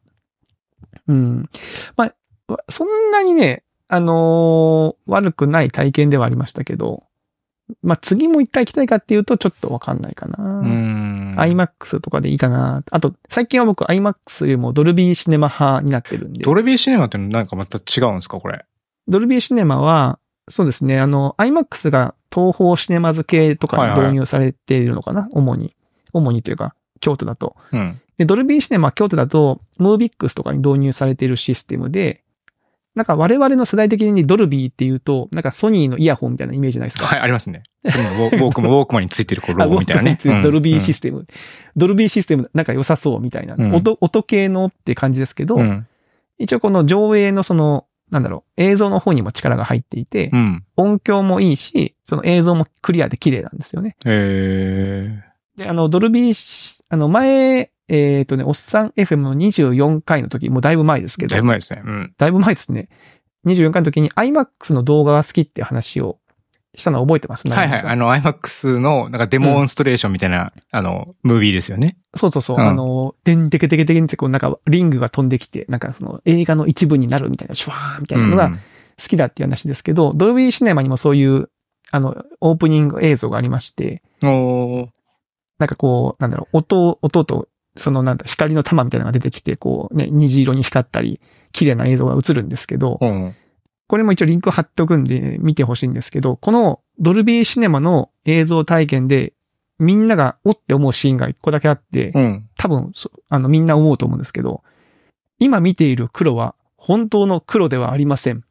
[1.08, 1.48] うん。
[1.96, 2.12] ま
[2.48, 3.64] あ、そんなにね、
[3.94, 7.04] あのー悪くない体験ではありましたけど、
[7.82, 10.42] まあ次も一回行きたいかっていうとちょっとわかんないかな。
[10.42, 11.34] うん。
[11.36, 12.82] IMAX とかでいいかな。
[12.90, 16.42] あと、最近は僕 IMAX よりもドルビーシネマ派になってるんで。
[16.42, 18.64] ドルビーシネマってなんかまた違うんですか、これ？
[19.08, 25.74] ドルビーシネマは、そうですね、あの、IMAX が東方シネマズ系とかに導入されているのかな、主に。
[26.14, 27.56] 主にというか、京都だと。
[27.72, 28.00] うん。
[28.16, 32.22] で、ドルビーシネマ京都だと、ムービックスとかに導入されているシステムで、
[32.94, 37.06] なんか我々の世代的にドルビーっていうと、なんかソニーのイヤホンみたいなイメージないですか？
[37.06, 37.62] はい、ありますね。
[37.84, 40.18] ウォークマン、ウォークマンについてるこうロゴみたいなね。
[40.26, 41.26] あドルビーシスステム。
[41.74, 43.54] ドルビーシステムなんか良さそうみたいな。
[43.58, 45.86] うん音、音系のって感じですけど、うん。
[46.38, 50.64] 一応この上映のその、なんだろう、映像の方にも力が入っていて、うん。
[50.76, 53.96] 音響もいいし、その映像もクリアで綺麗なんですよね。
[54.04, 55.22] へ
[55.56, 61.28] で、あの、ドルビーシ、あの、前、えっ、とね、おっさん FM の24回の時、もうだいぶ前ですけー。
[61.28, 61.82] ど、だいぶ前ですね。
[61.84, 62.14] うん。
[62.16, 62.88] だいぶ前ですね。
[63.46, 66.18] 24回の時に IMAX の動画が好きって話を
[66.74, 67.46] したの覚えてます？
[67.48, 67.80] はいはい。
[67.80, 71.98] あの、IMAX の、なんかデモンストレーションみたいな、あの、ムービーですよね。
[72.14, 72.56] そうそうそう。
[72.56, 78.58] うんあの、でんてけてけてけんってこう、なんかリングが飛んできて、なんかその映画の一部になるみたいな、シュワーみたいなのがうん
[79.00, 81.50] 好きだっていう話ですけど、ドルビーシネマにもそういう、
[81.90, 84.88] あの、オープニング映像がありまして、おー
[85.58, 91.20] なんかこう、なんだろう、音、音と、そのなんだ、光の玉みたいなのが出てきて、こうね、虹色に光ったり、
[91.52, 93.34] 綺麗な映像が映るんですけど、うん。
[93.86, 99.34] これも一応リンク貼っておくんで見てほしいんですけど、このドルビーシネマの映像体験で、
[99.78, 102.48] みんながおって思うシーンが一個だけあって、うん。
[102.56, 104.62] 多分そ、あの、みんな思うと思うんですけど、
[105.38, 108.44] 今見ている黒は本当の黒ではありません。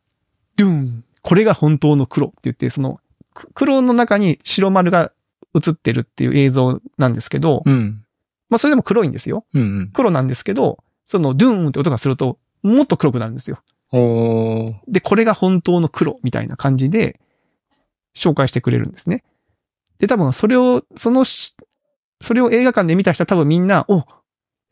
[0.57, 2.99] ドゥーンこれが本当の黒って言って、その、
[3.33, 5.11] く黒の中に白丸が
[5.55, 8.03] 映ってるっていう映像なんですけど、うん。
[8.51, 9.45] まあそれでも黒いんですよ。
[9.53, 9.91] うんうん。
[9.91, 13.63] 黒なんですけど、そのドゥーンって音がすると、もっと黒くなるんですよ。
[14.87, 17.19] で、これが本当の黒みたいな感じで
[18.15, 19.23] 紹介してくれるんですね。
[19.99, 21.55] で、多分それを、そのし、
[22.19, 24.03] それを映画館で見た人は多分みんな、お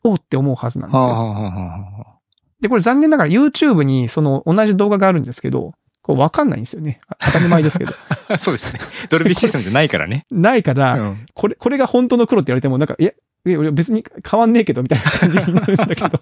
[0.04, 1.02] おって思うはずなんですよ。
[1.02, 2.20] はあはあはあはあ
[2.60, 7.00] で、これ残念ながら YouTube にその同じ動画があるんですけど、これわかんないんですよね。
[7.08, 7.92] あ当たり前ですけど。
[7.92, 7.98] は
[8.34, 8.80] あそうですね。
[9.08, 10.26] ドルビーシステムじゃないからね。
[10.30, 11.26] ないから、うん。
[11.34, 13.12] これ、これが本当の黒って言われても、なんか、いや、
[13.46, 16.20] いや俺別に変わんねえけど、みたいな感じになるんだけど。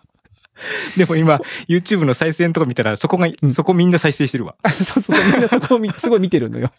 [0.96, 4.56] でも今、YouTube の再生のとこ見たら、そこが、うんそこみんな再生してるわ。
[4.68, 6.72] そうそうみんなそこを見すごい見てるのよ。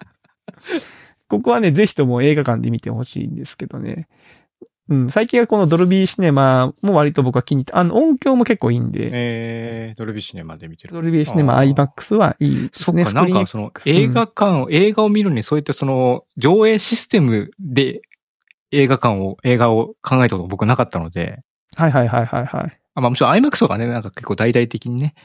[1.28, 4.08] ここはね、ぜひとも映画館で見てほしいんですけどね。
[4.90, 10.96] うん、最近はこのドルビーシネマも割と僕は気に入って、あの音響も結構いいんで、えー、ドルビーシネマで見てる。
[10.96, 13.06] ドルビーシネマ IMAX はいいですね。
[13.06, 18.02] そっか、なんかスその映画館を、映画を見るのにそういったその上映システムで
[18.72, 21.40] 映画館を、映画を考えたこと僕なかったので、
[21.76, 22.80] はいはいはいはいはい。
[22.96, 25.16] あまあもちろん IMAX とかね、なんか結構大々的にね、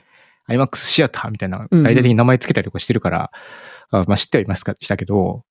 [0.48, 3.30] IMAX シアターみたいな、うんうん大々的に名前つけたりとかしてるから、
[3.90, 5.44] あまあ知ってはいますか、したけど、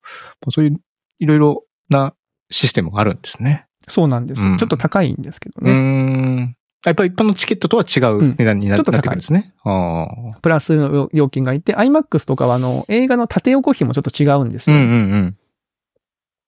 [0.50, 0.80] そういう
[1.18, 2.14] いろいろな
[2.50, 3.66] システムがあるんですね。
[3.88, 4.46] そうなんです。
[4.46, 5.72] うんちょっと高いんですけどね。
[5.72, 6.56] ん。
[6.84, 9.54] やっぱり一般のチケットとは違うんう値段にな,、ちょっと高いなってくるんですね。
[9.64, 10.38] ああ。
[10.40, 14.76] プラスの料金がいて、IMAX とかはあの、映画の縦横比もちょっと違うんですよ。
[14.76, 15.36] うんうんうん。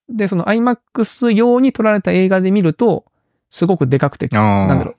[0.09, 3.05] で、その IMAX 用に撮られた映画で見ると、
[3.51, 4.66] すごくでかくて、ああ。
[4.66, 4.97] なんだろう。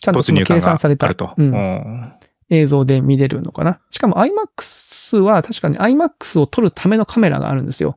[0.00, 1.08] ちゃんとその計算された。
[1.36, 2.12] うんうん
[2.52, 3.80] 映像で見れるのかな。
[3.90, 7.96] しかも IMAX は確かに IMAX を撮るためのカメラがあるんですよ。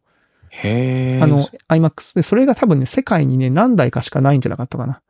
[0.50, 1.22] へえ。
[1.22, 5.02] あの、IMAX で、それが多分ね、世界にね、何台かしかないんじゃなかったかな。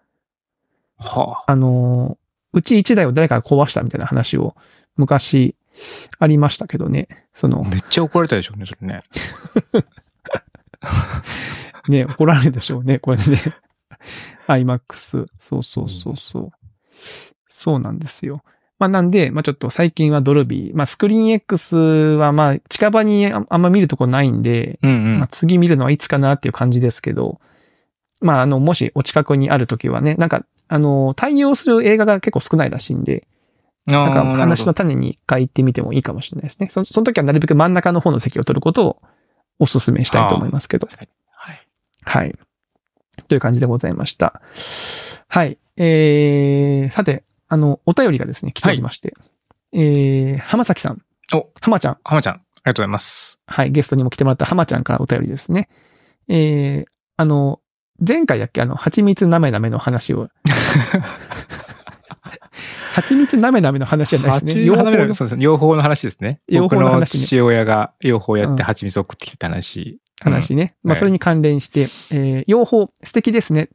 [0.97, 2.17] はあの、
[2.53, 4.55] うち1台を誰かが壊したみたいな話を
[4.95, 5.55] 昔
[6.19, 7.09] ありましたけどね。
[7.33, 9.03] そのあ。、めっちゃ怒られたでしょうね、それね。
[11.87, 13.23] ね、怒られるでしょうね、これね。
[14.47, 15.25] IMAX。
[15.37, 16.51] そうそうそうそう。
[17.47, 18.43] そうなんですよ。
[18.79, 20.75] まあなんで、まあちょっと最近はドルビー。
[20.75, 25.19] まあスクリーン X はまあ近場にああんま見るとこないんで、うんうん。
[25.19, 27.39] まあ次見るのはいつかなっていう感じですけど、
[28.21, 33.27] まああの、もしお近くにあるときはね、なんか、あの、対応する映画が結構少ないらしいんで、
[33.85, 36.67] なんか話のど種に一回行ってみてもいいかもしれないですね。
[36.69, 39.01] そその時はなるべく真ん中の方の席を取ることを
[39.59, 40.87] お勧めしたいと思いますけど。
[40.87, 41.09] はい。
[42.05, 42.35] はい。
[43.27, 44.41] という感じでございました。
[45.27, 45.57] はい。
[45.77, 49.13] えー、さて、あの、お便りがですね、来ておりまして。
[49.73, 51.01] えー、浜崎さん。
[51.33, 51.97] お浜ちゃん。
[52.03, 53.39] 浜ちゃん、ありがとうございます。
[53.47, 53.71] はい。
[53.71, 55.69] ゲストにも来てもらった浜ちゃんからお便りですね。
[56.27, 57.59] えー、あの、
[58.05, 60.29] 前回だっけあの、蜂蜜なめなめの話を。
[62.93, 64.65] 蜂蜜なめなめの話じゃないですね。
[64.65, 65.43] 養蜂のそうですね。
[65.43, 66.41] 養蜂の話ですね。
[66.47, 69.99] 養蜂の話ね父親が養蜂やっうんて蜂蜜送ってきた話。
[70.21, 70.75] 話ね。
[70.83, 73.69] まあ、はいそれに関連して、えー、養蜂、素敵ですね。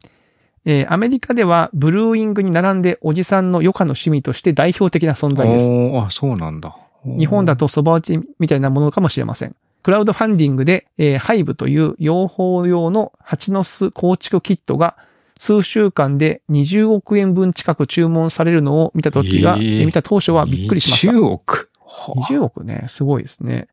[0.65, 5.67] えーアメリカではブルーイングに並んでおじさんの余暇の趣味として代表的な存在です。
[5.97, 6.77] あ、そうなんだ。
[7.05, 9.57] 日本だと蕎麦打ちみたいなものかもしれません。
[9.83, 14.97] クラウドファンディングで、えーハイブという養蜂用の蜂の巣構築キットが
[15.39, 21.13] 数週間で20億円分近く注文されるのを見た時が、えーえー見た当初はびっくりしました。
[21.13, 21.71] 20億。
[21.81, 23.69] はあ20億ね、すごいですね。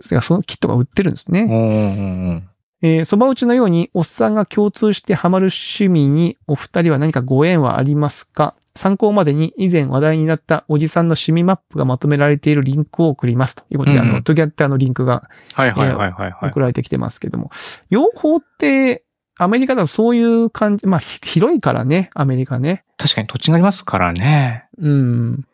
[0.00, 1.42] そのキットが売ってるんですね。
[1.42, 2.48] うんうんうん
[2.82, 8.54] えー、打ちのように、おっさんが共通してハマる趣味に、お二人は何かご縁はありますか？
[8.74, 13.54] 参考までに以前話題になったおじさんの趣味マップがまとめられているリンクを送ります。
[13.54, 16.60] ということで、うんうんあの、トゥギャッターのリンクがはいはいはいはいはい送。
[16.60, 17.50] られてきてますけども。
[17.90, 19.04] 養蜂って、
[19.42, 22.84] アメリカだとそういう感じ、まあ、ひ広いからね、アメリカね。
[22.96, 24.66] 確かに土地がありますからね。
[24.78, 25.46] うん。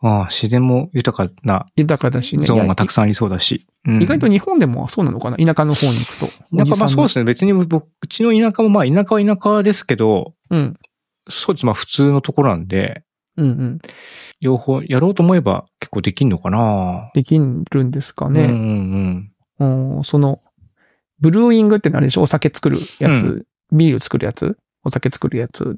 [0.00, 2.46] ああ自然も豊かな豊かだしね。
[2.46, 3.66] ゾーンがたくささんありそうだし。
[3.84, 5.36] うん意外と日本でもそうなのかな？
[5.36, 6.26] 田舎の方に行くと。
[6.56, 7.12] 田舎まあそうです。
[7.14, 7.24] すね。
[7.24, 10.76] 別に僕、うちの田舎もまあ田舎は田舎ですけど、うん。
[11.28, 11.66] そうです。
[11.66, 13.02] まあ普通のところなんで、
[13.36, 13.78] うんうん。
[14.40, 17.44] 両方やろうと思えば結構できんのかなできる
[17.84, 18.46] んですかうんうね。
[18.46, 20.40] んうん、その、
[21.20, 22.22] ブルーイングってのあれでしょ？
[22.22, 24.56] お酒作るやつ、うビール作るやつ？
[24.84, 25.76] お酒作るやつ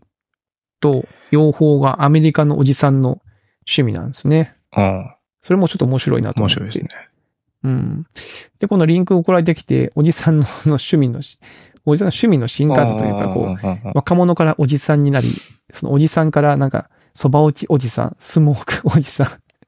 [0.80, 3.20] と、養蜂がアメリカのおじさんの
[3.66, 4.54] 趣味なんですね。
[4.76, 4.84] うん。
[4.84, 6.60] あそれもちょっと面白いなあ、と思って。
[6.60, 7.08] 面白いですね。
[7.64, 8.06] うん。
[8.58, 11.38] で、このリンク送られてきて、おじさんのの趣味のし、
[11.86, 15.30] おじさんの趣味の進化図というか、こう、う若者からおじさんになり、
[15.72, 19.26] そのおじさんからなんか、蕎麦打ちおじさん、スモークおじさん、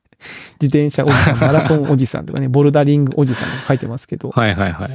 [0.60, 4.90] 自転車おじさん、マラソンおじさんとかね、ボルダリングおじさんとか書いてますけど、はいはいはい。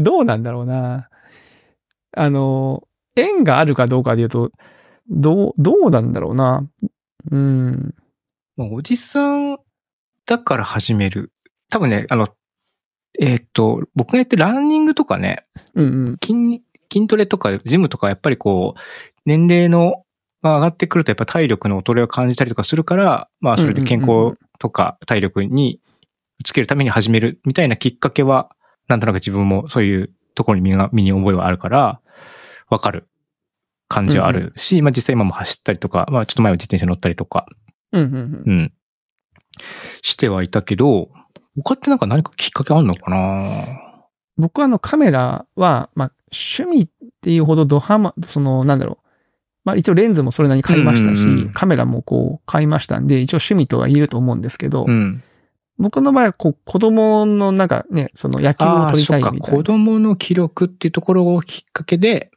[0.00, 1.08] どうなんだろうな。
[2.16, 4.50] あの、縁があるかどうかで言うと、
[5.08, 6.66] どう、どうなんだろうな。
[7.30, 7.94] うん。
[8.56, 9.58] まあおじさん
[10.26, 11.32] だから始める。
[11.70, 12.28] 多分ね、あの、
[13.20, 15.44] えーっと、僕がやってるランニングとかね、
[15.74, 16.18] うんうん。
[16.22, 18.80] 筋、筋トレとかジムとかやっぱりこう、
[19.26, 20.04] 年齢の、
[20.42, 25.80] が上がってくるとやっぱ体力の衰えを感じたりとかするから、まあそれで健康とか体力に
[26.44, 28.50] つけるために始めるみたいなきっかけは、
[28.88, 32.00] なんとなく自分もそういうところに身が、身に覚えはあるから、
[32.68, 33.08] わかる
[33.88, 37.46] 感じはあるし、まあ実際今も走ったりとか、まあちょっと前は自転車乗ったりとか、
[37.92, 38.42] うんうんうん。
[38.46, 38.72] うん。
[40.02, 41.10] してはいたけど、
[41.56, 43.66] 他ってなんか何かきっかけあんのかな？
[44.38, 46.88] 僕はあのカメラは、まあ趣味っ
[47.20, 49.06] ていうほどドハマ、そのなんだろう。
[49.64, 55.22] まあ一応レンズもそれなりに買いましたし、うんうんうんカメラもこう買いましたんで、一応趣味とは言えると思うんですけど、うん。
[55.82, 59.04] 僕の場合はこう子供のなんかね、その野球を撮り。
[59.04, 59.40] たいみたいな。
[59.40, 62.30] 子供の記録っていうところをきっかけで、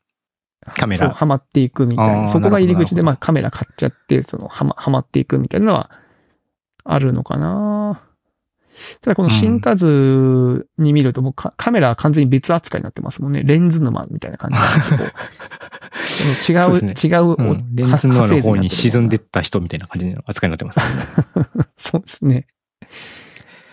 [0.75, 2.27] カメラそう、ハマっていくみたいな。
[2.27, 5.91] そこが入り口で、まあカメラ買っちゃって、その、はま、はまっていくみたいなのは、
[6.83, 8.01] あるのかな
[9.01, 13.41] ただこの新数に見るともうカカメラは完全に別扱いになってますもんね。
[13.43, 14.57] レンズ沼みたいな感じ
[16.51, 20.85] 違う、 そうです違う、うん、レンズの方に沈んでっった人みたいな感じの扱いになってます、ね。
[21.77, 22.47] そうですね。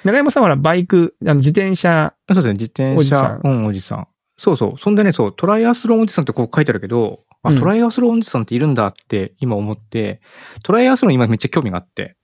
[0.04, 3.40] 長山さんはバイク、あの自転車、そうですね、自転車。
[3.42, 4.08] うん、おじさん。
[4.36, 4.78] そうそう。
[4.78, 10.20] そんでね、そう、トライアスロンおじさんってこう書いてあるけど、あ、うんトライアスロンおじさんっているんだって今思って、
[10.62, 12.16] トライアスロン今めっちゃ興味があって。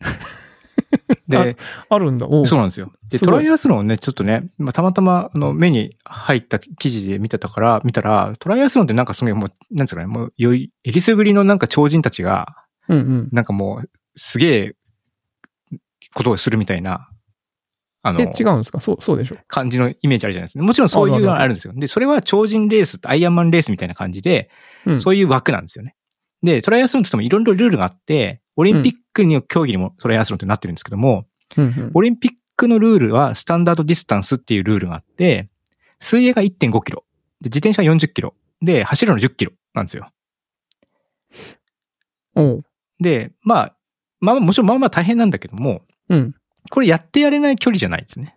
[1.28, 1.56] で、
[1.88, 2.26] あるんだ。
[2.46, 2.92] そうなんですよ。
[3.10, 12.54] で、トライアスロンをね、ちょっとね、まあ、たまたま、あの、目に入った記事で見てたから、見たら、トライアスロンってなんかすごいもう、なんですかね、もう、よい、えりすぐりのなんか超人たちが、
[12.88, 13.28] うんうん。
[13.32, 14.76] なんかもう、すげえ、
[16.16, 17.10] ことをするみたいな、
[18.02, 18.80] あの、え、違うんですか？
[18.80, 19.36] そう、そうでしょ。
[19.48, 20.64] 感じのイメージあるじゃないですか。
[20.64, 21.74] もちろんそういうのはあるんですよ。
[21.76, 24.48] で、それは超人レース、アイアンマンレースみたいな感じで、
[24.86, 25.00] うん。
[25.00, 25.94] そういう枠なんですよね。
[26.42, 31.26] で、トライアスロンってもいろいろルールがあって、オリンピックの競技にもトライアスロンってなってるんですけども、
[31.56, 35.46] うんうんオリンピックのルールはスタンダードディスタンスっていうルールがあって、
[36.00, 37.04] 水泳が1.5キロ、
[37.40, 40.08] で自転車が40キロ、で、走るの10キロなんですよ。
[43.00, 43.76] で、まあ、
[44.20, 46.34] まあもちろんまあまあ大変なんだけども、うん。
[46.70, 48.36] これやってやれない距離じゃないですね。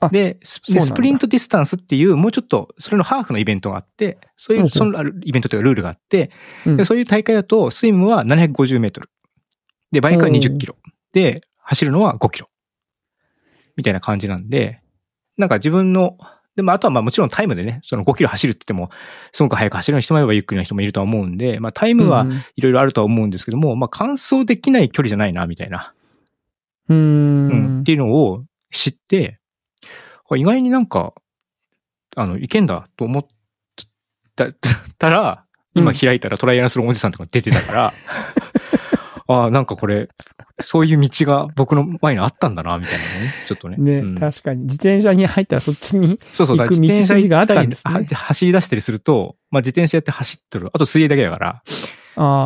[0.00, 0.60] あで、ス
[0.92, 6.30] スプリントディスタンスっていう、もうちょっと、それのハーフのイベントがあって、そういう、そのあるイベントというかルールがあって、
[6.66, 9.10] うんでそういう大会だと、スイムは750メートル。
[9.92, 10.76] で、バイクは20キロ。
[11.12, 12.48] で、走るのは5キロ。
[13.76, 14.80] みたいな感じなんで、
[15.36, 16.18] なんか自分の、
[16.56, 18.90] でもあとはまあもちろんタイムでね、その5キロ走るって言っても、
[19.32, 25.94] すごく速く走る人もいればゆっくりな人もいるとは思うんで、まあタイムはうんいろいろあるとは思うんですけども、まあ完走できない距離じゃないな、みたいな。
[26.88, 29.38] うーうん、っんていうのを知って、
[30.30, 31.14] あ意外になんか、
[32.16, 33.26] あの、いけんだと思っ
[34.36, 34.48] た
[34.98, 35.44] たら、
[35.74, 37.92] 今開いたらトライアスロンおじさんとか出てたから、
[39.26, 40.08] ああ、なんかこれ、
[40.60, 43.34] そういう道が僕の前にあったんだな、みたいなのね。
[43.46, 43.76] ちょっとね。
[43.78, 44.62] ね、うん確かに。
[44.62, 50.68] 自転車に入ったらそっちに、そうそう、だから行く道筋があったんですね走り出したりすると、まあ自転車やって走ってる。
[50.72, 51.62] あと水泳だけだから、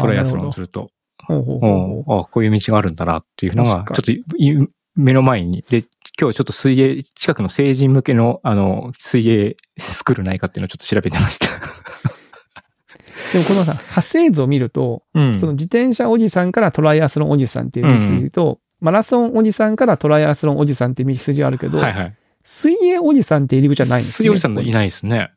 [0.00, 0.90] トライアスロンすると。
[1.26, 5.64] ほうほうほうあこういう道があるんだなっていうのが、確ちょっとい目の前に。
[5.70, 5.84] で、
[6.20, 11.48] 今日ちょっと水泳、近くの成人向けの、あの、水泳スクールないかっていうのをちょっと調べてました。
[13.32, 22.16] でもこのさ、派生図を見ると、うんその自転車おじさんからトライアスロンおじさんっていう道筋と、マラソンおじさんからトライアスロンおじさんっていう道筋あるけど、はいはい。
[22.42, 24.24] 水泳おじさんって入り口はないんですね。
[24.24, 25.30] 水泳おじさんいないですね。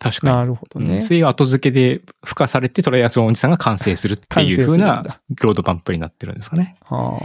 [0.00, 0.36] 確かに。
[0.36, 0.96] なるほどね。
[0.96, 6.76] うん水泳は後付けで付加されてトライアスロンおじさんが完成するっていう風なだロードバンプになってるんですかね。
[6.82, 7.24] はあ。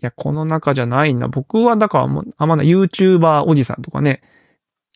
[0.00, 1.26] いや、この中じゃないな。
[1.26, 4.22] 僕は、だからもう、あ、まだ YouTuber おじさんとかね。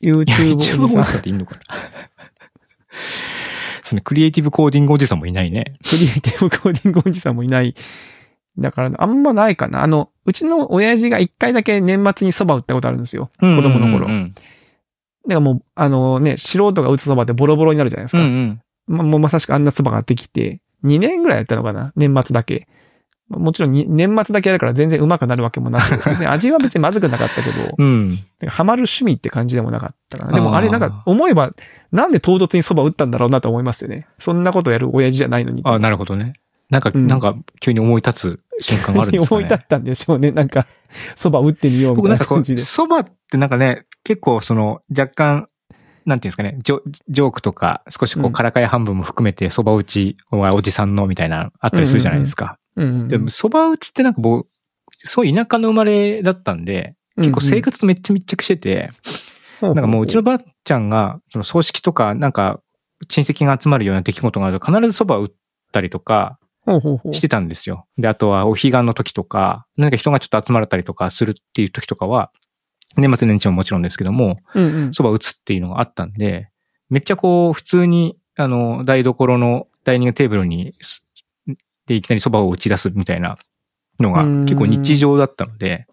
[0.01, 1.05] YouTube いや、おじ一応おじさん。
[1.05, 1.61] さんっていいのかな。
[3.83, 5.75] そのクリエイティブコーディングおじさんもいないね。
[5.85, 7.75] クリエイティブコーディングおじさんもいない。
[8.59, 9.83] だから、あんまないかな。
[9.83, 13.33] あの、うちの親父が一回だけ年末に蕎麦打ったことあるんですよ。
[13.41, 14.07] 子供の頃。
[14.07, 14.35] うんうん
[15.27, 18.23] だからもう、あのね、素人が打つ蕎麦ってボロボロになるじゃないですか。
[18.23, 18.61] うんうん。
[18.87, 22.67] ま、もうまさしくあんな蕎麦ができて、2年ぐらいやったのかな年末だけ。
[23.29, 28.19] もちろんに年末だけやるから全然うまくなるわけもなく、別に味は別にまずくなかったけど、 うん。
[28.47, 30.33] ハマる趣味って感じでもなかったかな。
[30.33, 31.53] でもあれなんか思えば、
[31.93, 34.07] なんで唐突に蕎麦打ったんだろうなと思いますよね。
[34.19, 35.63] そんなことやる親父じゃないのに。
[35.65, 36.35] あなるほどね。
[36.69, 39.37] なんか、うんなんか、急に思い立つ瞬間があるんですかね。
[39.41, 40.31] 思い立ったんでしょうね。
[40.31, 40.67] なんか、
[41.17, 42.63] 蕎麦打ってみようみ僕ないな感じで。
[42.63, 45.49] 蕎麦ってなんかね、結構その、若干、
[46.05, 52.59] なんていうんですかね、ジョジョークとか、少しこうんう、からかい半分も含めて、蕎麦打ちはおじさんのみたいな、あったりするじゃないですか。
[52.77, 54.49] うんうんでも、蕎麦打ちってなんか僕、
[55.05, 58.91] そう田舎の生まれだったんで、結構生活とめっちゃ密着してて、
[59.61, 62.61] ななんかもううちのばあちゃんが、その葬式とか、なんか、
[63.09, 65.33] 親戚が集まるような出来事があると、必ず蕎麦を打っ
[65.73, 66.39] たりとか
[67.13, 67.87] してたんですよ。
[67.99, 72.31] で、あとはお彼岸の時とか、何か人がちょっと集まれたりとかするっていう時とかは、
[72.97, 74.91] 年末年始ももちろんですけども、うんうん。
[74.91, 76.49] 打つっていうのがあったんで、
[76.91, 81.07] めっちゃこう、普通に、あの、台所のダイニングテーブルに、す
[81.87, 83.37] で、いきなり蕎麦を打ち出すみたいな
[83.99, 85.87] のがうん結構日常だったので、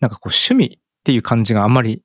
[0.00, 2.02] なんかこう、趣味っていう感じがあまり、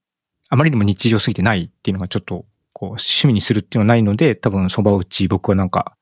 [0.49, 5.95] あまりにも日常すぎてないっていうのがちょっと、こう、趣味にするっていうのはないので、多分蕎麦打ち僕はなんか、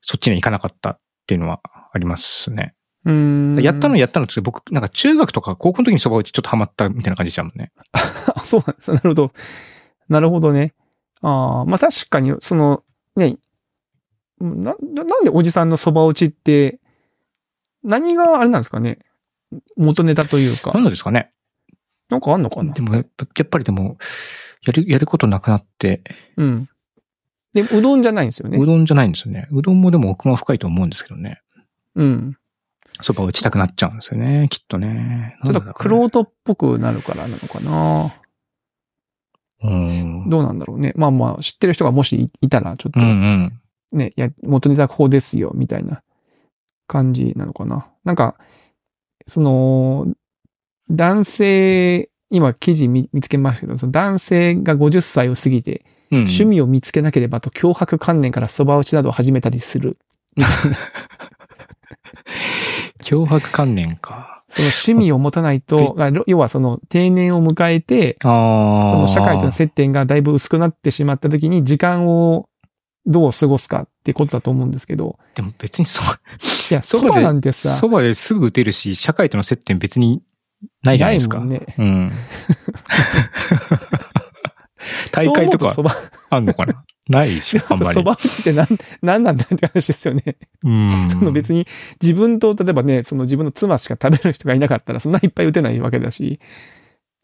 [0.00, 1.60] そっちに行かなかったっていうのは
[1.92, 2.74] ありますね。
[3.08, 3.14] うー
[3.58, 3.62] ん。
[3.62, 7.72] やったのやったのって僕、なんか中学とか高校の時に蕎麦打ちちょっとハマったみたいな感じでしたもんね。
[7.92, 8.92] あ、そうなんです。
[8.92, 9.32] なるほど。
[10.08, 10.74] なるほどね。
[11.22, 12.84] ああ、まあ確かに、その、
[13.16, 13.36] ね、
[14.40, 16.78] な、ななんでおじさんのそば打ちって、
[17.82, 18.98] 何があれなんですかね？
[19.76, 20.82] 元ネタというか何。
[20.84, 21.32] なんですかね？
[22.10, 22.72] なんかあんのかな？
[22.72, 23.96] でもやっぱ、やっぱりでも、
[24.62, 26.02] やる、やることなくなって、
[26.36, 26.68] うん。
[27.54, 28.66] で、うどんじゃないんですよねう。
[28.66, 29.48] どんじゃないんですよね。
[29.50, 31.40] うどんもでも奥が深いと思うんですけどね。
[31.94, 32.36] うん。
[33.02, 35.38] そば打ちたくなっちゃうんですよね、きっとね。
[35.44, 38.14] ちょっとクロートっぽくなるからなのかな。
[39.62, 40.28] うん。
[40.28, 40.92] どうなんだろうね。
[40.96, 43.60] まあまあ、知ってる人がもしいたら、ちょっとうんうん。
[43.92, 46.02] ね、いや、元ネタこうですよ、みたいな
[46.86, 47.88] 感じなのかな。
[48.04, 48.36] なんか、
[49.26, 50.06] その、
[50.90, 59.98] 男性、今記事見見つけましたけど、その男性が50歳を過ぎて、うん、趣味を見つけなければと脅迫観念から蕎麦打ちなどを始めたりする。
[63.02, 64.44] 脅迫観念か。
[64.48, 68.16] その趣味を持たないと、あ要はその定年を迎えて。
[68.22, 72.48] その社会との接点がだいぶ薄くなってしまった時に時間を
[73.06, 76.06] どう過ごすかってことだと思うんですけど、でも別にそう、
[76.70, 80.22] いや、そそばなんてさ、そばですぐ打てるし、社会との接点別に
[80.82, 81.38] ないじゃないですか。
[81.38, 81.60] もんね。
[81.78, 82.12] うん。
[85.12, 85.74] 大会とか
[86.30, 86.84] あんのかな？
[87.08, 88.04] ないでしょ、あんまりそ。
[88.04, 88.66] ば打ちって何、
[89.02, 90.36] 何なんだって話ですよね。
[90.62, 91.08] うん。
[91.10, 91.66] その別に
[92.02, 96.38] 自分と、例えばね、その自分の妻しか食べる人がいなかったら、そんないっぱい打てないわけだし、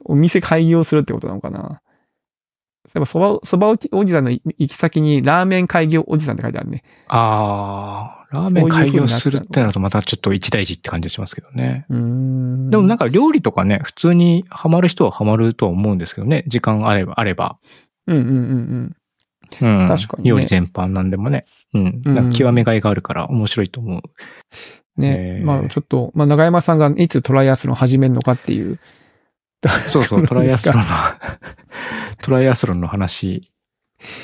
[0.05, 1.81] お店開業するってことなのかな。
[2.87, 6.85] そういえば、そば、そばおじさんの行き先に、ラーメン開業おじさんって書いてあるね。
[7.09, 11.87] ああ、ラーメン開業するってなるとまたちょっと一大事って感じがしますけどね。
[11.89, 12.71] うーん。
[12.71, 16.45] でもなんか料理とかね、普通にハマる人はハマるとは思うんですけどね。
[16.47, 17.59] 時間あれば、あれば。
[18.07, 18.97] うんうんうんうん。
[19.61, 19.89] うん。
[19.89, 21.47] 確かにね料理全般なんでもね。
[21.73, 22.03] うん。
[22.05, 24.03] うんなんか極めがいがあるから面白いと思う。
[24.97, 28.79] ね、えーまあちょっと、まあ長山さんがいつトライアスロン始めるのかっていう。
[29.69, 30.87] そうそう、トライアスロンン。
[30.87, 30.91] の、
[32.23, 33.51] トライアスロンの話。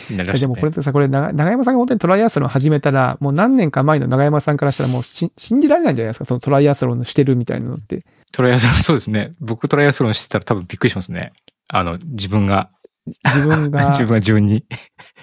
[0.08, 8.04] でもこれってさ、これ長長山さんが本当にトライアスロン始めたら、もう何年か前の長山さんからしたらもうし信じられないんじゃないですか、そのトライアスロンのしてるみたいなのって。
[8.32, 9.34] トライアスロン、そうですね。
[9.40, 11.32] 僕トライアスロンしてたら多分びっくりしますね。
[11.68, 12.70] あの、自分が、
[13.06, 14.64] 自分が、 自分が自分に。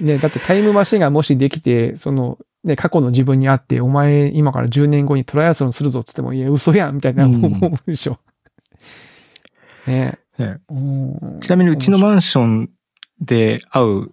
[0.02, 8.20] ね、だってタイムマシンがもしできて、その、ね、過去の自分に会って、お前今から10年後にトライアスロンするぞっつっても、いや、嘘やんみたいなうん思うでしょ。
[9.88, 10.20] ね。
[10.38, 10.60] ね。
[10.70, 10.74] う
[11.38, 11.40] ん。
[11.40, 12.70] ちなみにうちのマンション
[13.20, 14.12] で会う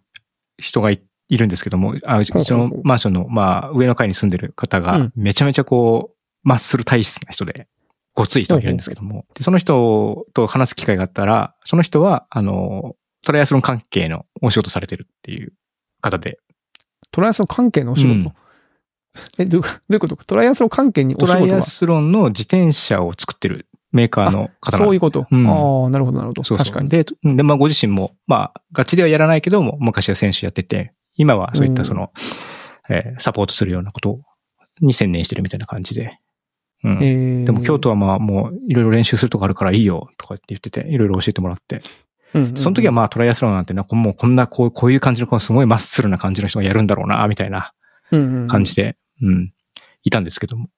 [0.59, 7.67] 人がいいるんですけども、あうちのマンションの、まあ、上の階に住んでる方がうん、めちゃめちゃこう、マッスル体質な人で、
[8.15, 12.95] ごつい人がいるんですけども、でその人と話す機会があったら、その人は、あの、
[13.25, 15.53] トライアスロン関係のお仕事されてるっていう
[16.01, 16.39] 方で、
[17.11, 18.33] トライアスロン関係のお仕事、うん。
[19.39, 20.17] え、どういうこと？
[20.17, 25.27] トライアスロン関係におトライアスロンの自転車を作ってるメーカーの方そういうこと。
[25.31, 26.43] うんああ、なるほど、なるほど。
[26.43, 26.89] そう確かに。
[26.89, 32.11] で、で、まあご自身も、まあ、ガチではやらないけども、昔は選手やってて、今はそういったその、
[32.91, 34.21] えーサポートするようなこと
[34.81, 36.19] に専念してるみたいな感じで。
[36.83, 36.93] うん。
[37.01, 41.77] えーでも京都はまあもういろいろ練習するとこあるからいいよとかって言ってて、いろいろ教えてもらって。
[42.35, 47.73] うんうんうんその時はまあトライアスロンなんてな、もうこんなこうこういう感じのこうすごいマッスルな感じの人がやるんだろうな、みたいな
[48.11, 49.53] うんうんうん感じで、うん、
[50.03, 50.69] いたんですけども。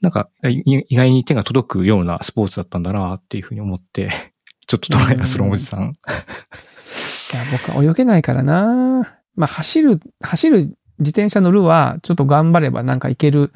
[0.00, 4.10] なんか、い意外に手が届くようなスポーツだったんだなっていうふうに思って、
[4.66, 5.80] ちょっとトライアスロンおじさん。
[5.82, 9.16] いや、僕は泳げないからな。
[9.34, 10.58] まあ、走る、走る
[10.98, 13.52] 自転車乗るは、ちょっと頑張ればなんかいける、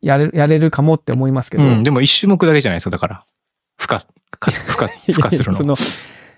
[0.00, 1.64] やれる、やれるかもって思いますけど。
[1.64, 3.24] うん、でも一種目だけじゃないですか、だから。
[3.76, 4.00] 負荷、
[4.38, 5.58] か 負荷、負荷するの。
[5.58, 5.76] その、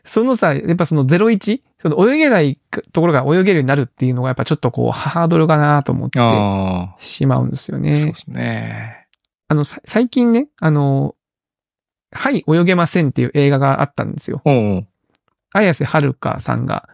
[0.04, 2.58] そのさ、やっぱその01、その泳げない
[2.92, 7.96] ところが泳げるようになるっていうのがやっぱちょっとこうハードルかなと思ってあしまうんですよあ、ね。
[7.96, 8.99] そうですね。
[9.50, 11.16] あの、さ最近ね、あの、
[12.12, 14.40] はい、泳げませんっていう映画があったんですよ。
[14.44, 14.86] おうおう
[15.52, 16.88] 綾瀬はるかさんが、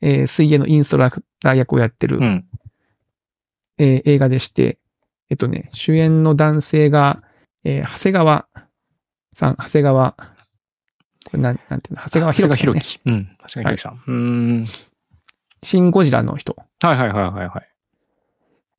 [0.00, 2.44] えー水泳のインストラクター役をやってる、うん。
[3.78, 4.80] えー映画でして、
[5.30, 7.22] えっとね、主演の男性が、
[7.62, 8.48] えー長谷川
[9.32, 10.26] さん、長谷川、こ
[11.34, 12.80] れなん、なんていうの、長谷川博樹ね。
[12.80, 13.00] 樹。
[13.06, 13.36] うん。
[13.40, 14.02] 長谷川博樹さん。
[14.04, 14.66] うーん。
[15.62, 17.68] シン・ゴジラの人はいはいはいはいはい。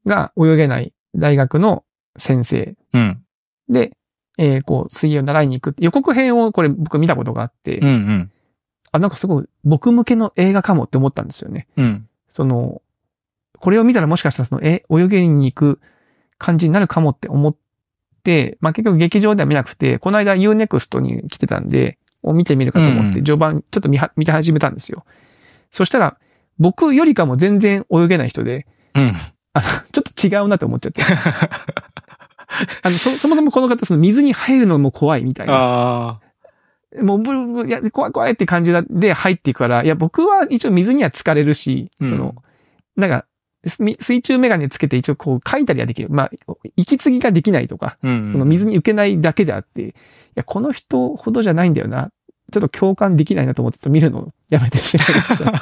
[0.05, 1.86] が泳げない大学の
[2.18, 3.24] 先生うん。
[3.70, 3.91] で、
[4.38, 8.32] えーこう、水泳を習いに行くって予告編をこれ僕見たことがあって、うんうん。
[8.91, 11.68] あ、なんかすごい僕向けの映画かもって思ったんですよね。
[11.78, 12.07] うん。
[12.30, 12.82] その、
[13.59, 15.80] これを見たらもしかしたらその、え、泳げに行く
[16.38, 17.55] 感じになるかもって思っ
[18.24, 25.05] て、まあ結局劇場では見なくて、この間 Unext に来てたんで、を見てみるかと思って、うん序盤ちょっと見は見て始めたんですよ。
[25.70, 26.18] そしたら、
[26.59, 29.14] 僕よりかも全然泳げない人で、うん。
[29.91, 31.01] ちょっと違うなって思っちゃって。
[32.83, 36.19] あの、そ、そもそもこの方、その水に入るのも怖いみたいな。
[37.01, 42.35] もうブルブル、いや、怖い怖いって感じで入っていくから、いや、僕は一応水には浸かれるし、うんその、
[42.95, 43.25] なんか、
[43.65, 46.09] す水中メガネつけて一応こう書いたりはできる。
[46.09, 46.31] まあ、
[46.75, 48.29] 息継ぎができないとか、うん。
[48.29, 49.93] その水に浮けないだけであって、い
[50.35, 52.11] や、この人ほどじゃないんだよな。
[52.51, 55.53] ちょっと共感できないなと思ってちょっと見るのをやめてしまいました。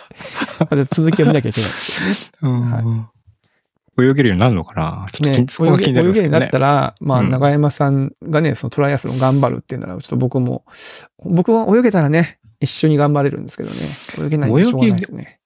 [0.92, 1.70] 続きを見なきゃいけない。
[2.42, 2.70] うん。
[2.70, 3.10] は
[3.96, 5.06] 泳げるようになるのかな？
[5.12, 6.46] ちょっとね気、そこが気になり泳げるようにな。
[6.46, 10.64] ったら、まあ、うん長山さんがね、そのトライアスロン頑張るっていうなら、ちょっと僕も、
[11.24, 13.76] 僕は泳げたらね、一緒に頑張れるんですけどね。
[14.18, 15.38] 泳げないんでしょうがないですね。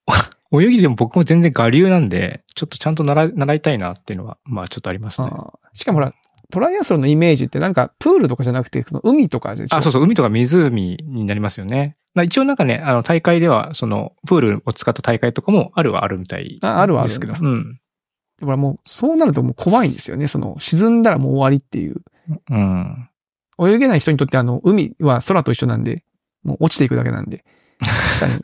[0.51, 5.31] 泳ぎでも僕も全然我流なんで、ちょっとちゃんと習い習いたいなっていうのは、まあちょっとありますね。
[5.75, 6.15] しかもほら、
[6.51, 9.77] トライアスロンのイメージってなんか、プールとかじゃなくて、その海とかでしょ？
[9.77, 11.97] あ、そうそう、海とか湖になりますよね。
[12.15, 17.35] まあ一応なんかね、あの大会では、その、プールを使った大会とかもあるはあるみたいああるはあるですけど。
[17.35, 17.81] んだうん。
[18.41, 20.27] ほらもう、そうなるともう怖いんですよね。
[20.27, 21.97] その、沈んだらもう終わりっていう。
[22.51, 23.09] うん。
[23.61, 26.05] 泳げない人にとってあの、海は空と一緒なんで、
[26.45, 27.45] もう落ちていくだけなんで、
[28.17, 28.35] 下に。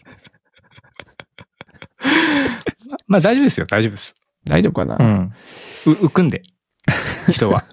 [3.07, 4.15] まあ大丈夫ですよ、大丈夫です。
[4.45, 5.33] 大丈夫かな、うん。
[5.87, 6.43] う浮くんで、
[7.31, 7.65] 人は。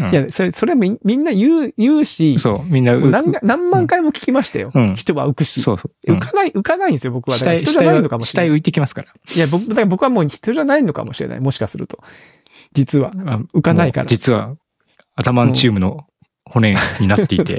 [0.00, 2.96] うんいや、それ、それはみみんな言う、言うし、そう、みんな。
[2.96, 4.70] 何が何万回も聞きましたよ。
[4.74, 5.60] うん人は浮くし。
[5.60, 6.12] そうそう。
[6.12, 7.36] 浮かない、浮かないんですよ、僕は。
[7.36, 8.48] 人じゃないのかもしれない。
[8.48, 9.08] 下へ浮いてきますから。
[9.34, 11.40] いや、僕、だから僕はもう人じゃないのかもしれない。
[11.40, 11.98] もしかすると。
[12.72, 13.12] 実は。
[13.26, 14.54] あ浮かないから実は、
[15.16, 16.06] 頭のチームの
[16.44, 17.58] 骨になっていて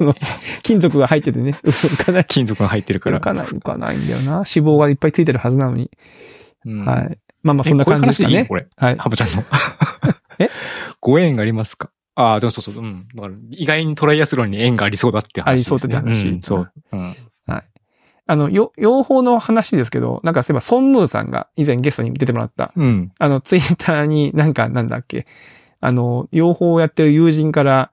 [0.64, 2.26] 金属が入っててね、 浮かない。
[2.26, 3.20] 金属が入ってるから。
[3.20, 4.32] 浮かない、浮かないんだよな。
[4.32, 5.92] 脂肪がいっぱいついてるはずなのに。
[6.66, 7.18] うんはい。
[7.44, 8.40] まあまあ、そんな感じですかね。
[8.40, 8.68] えこれ。
[8.76, 8.98] はい。
[8.98, 9.44] ハボちゃんの。
[10.40, 10.50] え？
[11.00, 11.90] ご縁がありますか？
[12.16, 12.84] ああ、でもそうそう。
[12.84, 13.08] うん。
[13.16, 15.76] だから、意外にトライアスロンに縁がありそうだって話です、ね。
[15.76, 16.72] ありそうって話んそう。
[16.92, 17.16] うん。
[18.32, 23.12] あの、よ、養蜂の話ですけど、なんかそういえば、ソンムーさんが以前ゲストに出てもらった、うん。
[23.18, 25.26] あの、ツイッターになんか、なんだっけ、
[25.80, 27.92] あの、養蜂をやってる友人から、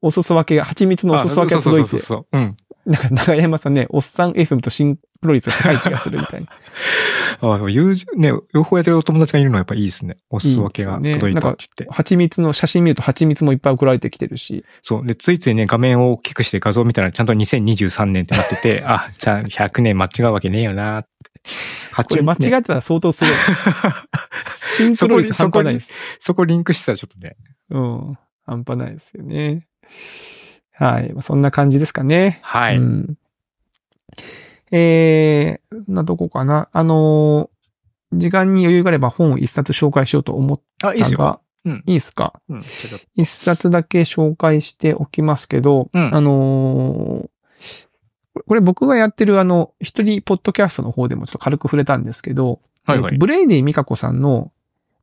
[0.00, 2.38] お裾分けが、蜂蜜のお裾分けが届いてそう、そうそうそう。
[2.38, 2.56] うん。
[2.86, 6.48] なんか長山さんね、おっさん FM とシンクロ率が高い気がするみたいな。
[7.40, 10.16] あ あ、友人、ね、両方やってるお友達がいるのはやっぱいいですね。
[10.30, 11.88] お裾分けが届いたって言って。
[11.90, 15.06] 蜂蜜の写真見ると蜂蜜もいっぱい送られてきてるし、そう。
[15.06, 21.10] で、ついついね、画面を大きくして画像を見たらちゃんと2023年ってなってて、 あ、じゃあ100年間違うわけねえよなって。
[21.96, 23.34] これ間違ねってたら相当すごい。
[24.44, 25.92] シンクロ率半端ないです。
[26.18, 27.36] そこリンクしてたらちょっとね。
[27.70, 28.18] うん。
[28.44, 29.66] 半端ないですよね。
[30.72, 31.12] はい。
[31.12, 32.38] まあそんな感じですかね。
[32.42, 32.76] はい。
[32.76, 33.16] うん。
[34.70, 36.68] えー、なとこかな？
[36.72, 37.56] あのー
[38.12, 41.02] 時間に余裕があれば本を一冊紹介しようと思っあ、いい
[41.64, 41.82] うん。
[41.86, 42.40] いいですか？
[42.48, 42.62] うん。
[43.16, 47.86] 一冊だけ紹介しておきますけど、うんあのー
[48.46, 54.52] これ僕がやってるあの、一人ポッドキャストの方でもちょっと軽く触れたんですけど、はいはいえっとブレイディ・ミカコさんの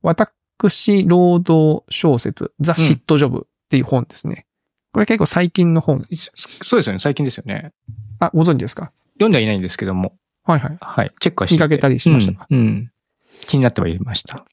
[0.03, 4.45] 私労働小説、ザ・シット・ジョブっていう本ですね。
[4.93, 6.05] これ結構最近の本。
[6.61, 6.99] そうですよね。
[6.99, 7.74] 最近ですよね。
[8.20, 8.91] あ、ご存知ですか？
[9.16, 10.16] 読んではいないんですけども。
[10.43, 10.78] はいはい。
[10.80, 11.11] はい。
[11.20, 12.47] チェックはしてて見かけたりしましたか？
[12.49, 12.57] うん。
[12.57, 12.89] うん
[13.45, 14.45] 気になってはいました。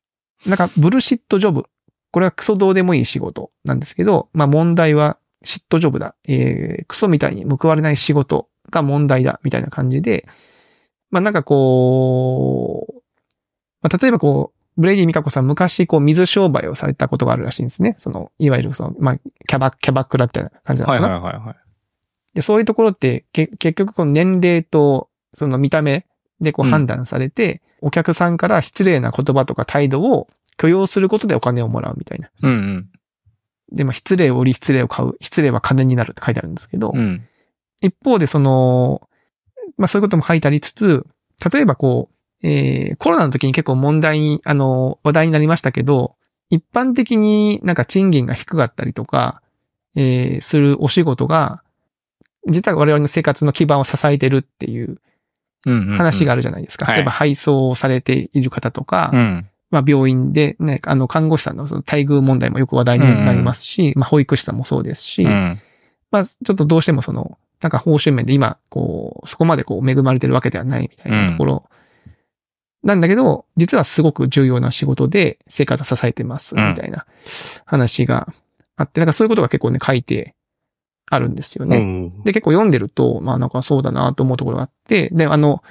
[0.46, 1.66] なんか、ブルシットジョブ。
[2.11, 6.16] これはクソどうでもいい仕事なんですけど、まあ問題はシットジョブだ。
[6.26, 9.38] えー、クソみたいに報われない仕事が問題だ。
[9.44, 10.26] みたいな感じで、
[11.11, 12.94] まあなんかこう、
[13.82, 17.94] まあ例えばこう、ブレイディ・ミカコさん昔こう水商売をされたことがあるらしいんですね。
[17.98, 21.20] その、いわゆるその、まあ、キャバ、キャバクラみたいな感じなのはいかな。
[21.20, 21.56] はいはいはい。
[22.34, 26.06] で、そういうところって、け結局この年齢と、その見た目
[26.40, 32.30] でこううん判断されて、お客さんから失礼な言葉とか態度を許容することでお金をもらうみたいな。
[32.42, 32.90] うん
[33.72, 35.14] で、まあ、失礼を売り失礼を買う。
[35.20, 36.98] 失礼は金になるって書いてあるんですけど、うん。
[36.98, 37.28] うん。
[37.80, 39.08] 一方でその、
[39.76, 41.06] まあそういうことも書いてありつつ、
[41.52, 42.10] 例えばこ
[42.42, 46.16] う、えー、コロナの時に結構問題に、あの、話題になりましたけど、
[46.48, 49.40] 一般的になんか賃金が低かったりとか、
[49.94, 51.62] えー、するお仕事が、
[52.49, 54.99] 実は我々の生活の基盤を支えてるっていう
[55.66, 55.97] うんうん。
[55.97, 56.86] 話があるじゃないですか。
[56.86, 59.47] はい例えば配送をされている方とか、うん。
[59.70, 65.61] まあ病院でね、あの看護師さんのその待遇問題もよく話題になりますし、まあ保育士さんもそうですし、うん。
[66.11, 71.68] まあちょっとどうしてもその、なんか報酬面で今、こう、そこまでこう恵まれてるわけではないみたいなところ、
[72.82, 77.05] なんだけど、実はすごく重要な仕事で生活を支えてます、みたいな
[77.66, 78.32] 話が
[78.76, 80.34] あって、なんかそういうことが結構ね、書いて
[81.11, 81.76] あるんですよね。
[81.78, 85.62] うんで、結構読んでると、まあなんかそうだなと思うところがあって、で、あの、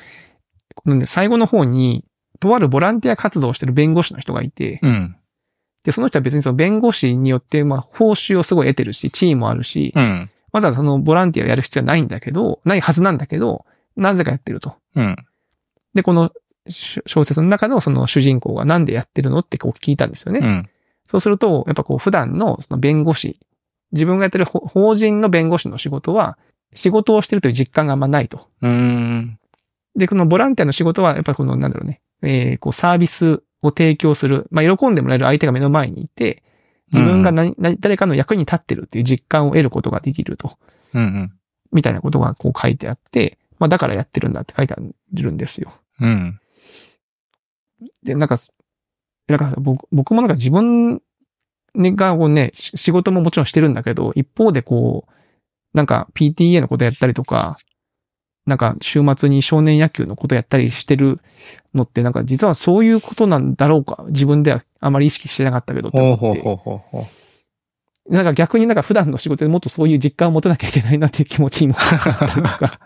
[0.86, 2.04] なんで最後の方に、
[2.40, 5.16] とあるボランティア活動をしてる弁護士の人がいて、うん。
[5.84, 10.30] で、その人は別にその弁護士によって、まあ報酬をすごい得てるし、地位もあるし、うん。
[10.52, 13.66] わざわざそのボランティアをやる必要はないんだけど、ないはずなんだけど、
[13.96, 14.76] なぜかやってると。
[14.96, 15.16] うん。
[15.94, 16.32] で、この
[16.68, 20.40] し小説の中のその主人公がなんでやってるのってこう聞いたんですよね。
[20.44, 20.70] うん。
[21.06, 23.40] そうすると、やっぱこう普段のその弁護士、
[23.92, 26.38] 自分がやってる法法人の弁護士の仕事は、
[26.74, 28.48] 仕事をしてるという実感があんまないと。
[28.62, 29.40] うん。
[29.96, 36.44] で、このボランティアの仕事は、やっぱりこの、なんだろうね、えー、こうサービスを提供する、まあ、喜んでもらえる相手が目の前にいて、
[36.92, 40.58] 自分が何、何誰かの役に立ってるっていう実感を得ることができると。
[40.94, 41.32] うん。
[41.72, 44.78] みたいなことがこう書いてあって、まあだからやってるんだって書いてあ
[45.14, 45.74] るんですよ。
[46.00, 46.40] うん。
[48.04, 48.38] で、なんか、
[49.28, 51.02] なんか僕僕もなんか自分
[51.76, 55.12] がこうね、し仕事ももちろんしてるんだけど、一方でこう、
[55.74, 57.58] なんか PTA のことやったりとか、
[58.46, 61.20] なんか週末に少年野球のことやったりしてる
[61.74, 64.04] のって、なんか実はそういうことなんだろうか。
[64.08, 67.00] 自分ではあまり意識してなかったけどって思ってほうほうほうほ
[68.08, 68.14] う。
[68.14, 72.80] なんか逆になんか普段の仕事でもっとそういう実感を持たなきゃいけないなっていう気持ちにも なったりとか。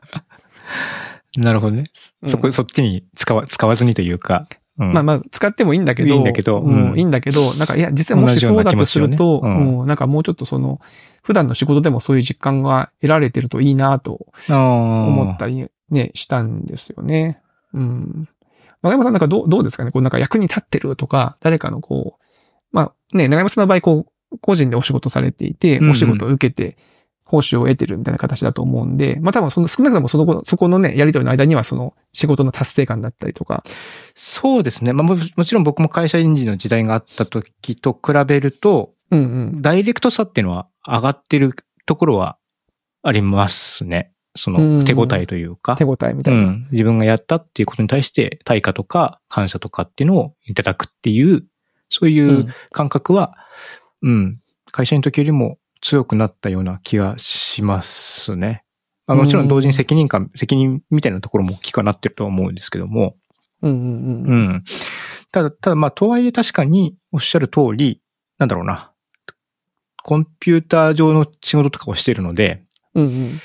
[1.38, 1.86] なるほどね。
[2.22, 4.48] うんそこ、そっちに使わ、使わずにというか。
[4.80, 6.16] うんまあまあ使ってもいいんだけど。
[6.16, 10.82] いいんだけどうんうんいいんだけど、なんかいや、実はもしそうだとすると、ねうんうんなんかもうちょっとその、
[11.22, 17.40] 普段の仕事でもそういう実感が得られてるといいなと思思ったりね、したんですよね。
[17.74, 18.28] うん。
[18.82, 19.92] 長山さんなんかどう、どうですかね？
[19.92, 22.24] こうなんか役に立ってるとか、誰かのこう、
[22.72, 26.78] まあね、長山さんの場合こう、個人でお仕事されていて、うんうんお仕事を受けて、
[27.34, 33.64] 報酬を得てるみたいな形だと思うんで、まあ多分その少なくともその、そこのね、やりとりの間にはその仕事の達成感だったりとか、
[34.14, 34.94] そうですね。
[34.94, 39.24] まあももちろん僕も会社人事の時代があった時と比べると、うんう
[39.58, 39.62] ん。
[39.64, 41.56] ダイレクトさっていうのは上がってる
[41.88, 42.38] ところは
[43.02, 44.12] ありますね。
[44.36, 45.76] そうんの手応えというか。
[45.76, 46.42] 手応えみたいな。
[46.42, 46.68] うん。
[46.72, 51.48] 自分がやったっていうことに対して対価とか感謝とかっていうのをいただくっていう、
[51.90, 53.36] そういう感覚は、
[54.04, 54.40] うん、
[54.72, 58.64] 会社の時よりも強くなったような気がしますね。
[59.06, 63.16] まあ、もちろん同時に責任感、責任みたいなところも大きくなってるとは思うんですけども、
[63.62, 64.40] うんうんううん。
[64.56, 64.64] ん。
[65.32, 68.02] ただ、ただまあ、とはいえ確かにおっしゃる通り、
[68.38, 68.94] なんだろうな。
[70.04, 72.64] コンピューター上の仕事とかをしているので、
[72.96, 73.40] うんうん。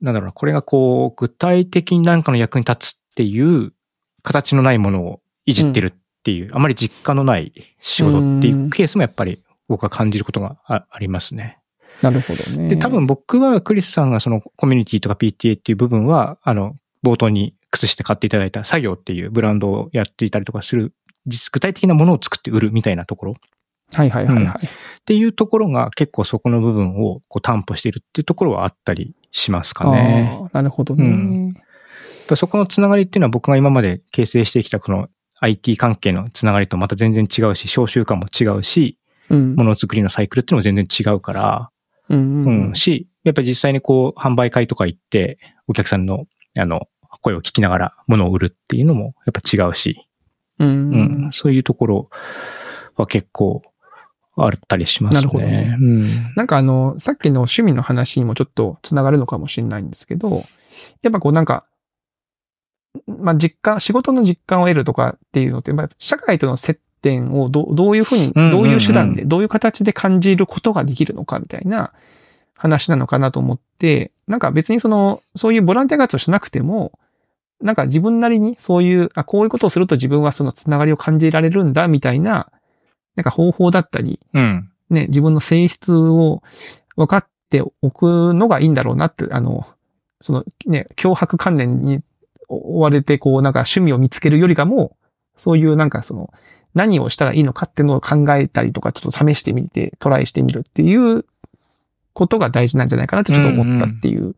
[0.00, 3.72] なんだろうな、これがこう、具体的に何かの役に立つっていう
[4.22, 11.58] 形のないものをいじってるっていう、あまり実感のない仕事っていうケースもやっぱり僕は感じることがあありますね。
[12.02, 12.68] なるほどね。
[12.68, 20.92] で、多分僕はクリスさんがそのコミュニティとか PTA っていう部分は、あの、冒頭に靴して買っていただいた作業っていうブランドをやっていたりとかする、
[21.26, 23.34] 実具体的なものを作って売るみたいなところ
[23.94, 24.66] はいはいはいはい。
[24.66, 24.68] っ
[25.04, 30.40] ていうところが結構そこの部分をこう担保しているっていうところはあったりしますかね。
[30.52, 31.04] なるほどね。
[31.04, 31.54] うん
[32.34, 35.08] そこのつながりっていうのは僕が今まで形成してきたこの
[35.40, 38.96] IT 関係のつながりとまた全然違うし、召集感も違うし、
[39.28, 39.54] うん。
[39.54, 41.70] ものづくりのサイクルっていうのも全然違うから、
[42.12, 42.70] うんううん。
[42.72, 46.26] ん、し、やっぱり実際にこう販売会とか行って、お客さんの
[46.58, 46.88] あの、
[47.20, 50.08] 声を聞きながら物を売るっていうのもやっぱ違うし、
[50.58, 51.28] うんううん。
[51.28, 52.10] ん、そういうところ
[52.96, 53.62] は結構
[54.36, 55.20] あったりしますね。
[55.20, 55.76] なるほどね。
[55.78, 56.34] うん。
[56.36, 60.44] なんかあの、さっきの趣味の話にもちょっとつながるのかもしれないんですけど、
[61.02, 61.64] やっぱこうなんか、
[63.06, 71.92] まあ実感、仕事の実感を得るとかっていうのって、まあ社会との接点をどどういうふうに、どういう手段で、どういう形で感じることができるのかみたいな
[72.56, 76.92] 話なのかなと思って、なんか別にその、そういうボランティア活動しなくても、
[77.60, 82.50] なんか自分なりにそういう、あ、こういうことをすると自分はそのつながりを感じられるんだみたいな、
[83.16, 84.70] なんか方法だったり、うん。
[84.90, 86.42] ね、自分の性質を
[86.96, 89.66] 分かっておくのがいいんだろうなって、あの、
[90.20, 92.00] そのね、脅迫観念に
[92.48, 94.96] 追われて、こう、なんか趣味を見つけるよりかも、
[95.34, 96.32] そういうなんかその、
[96.74, 101.24] 何をしたらいいのかっていうのを考えたりとか、ちょっと試してみて、トライしてみるっていう
[102.12, 104.34] ことが大事なんじゃないかなってちょっと思ったっていう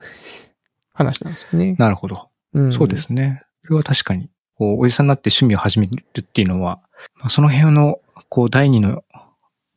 [0.93, 1.77] 話なんですよね。
[1.79, 2.29] なるほど。
[2.55, 2.97] うんそうで。
[2.97, 3.43] すね。
[3.63, 6.81] それは確かに、こう、おじさんになって趣味を始めるっていうのは、
[7.17, 9.05] まあ、その辺の、こう、第二の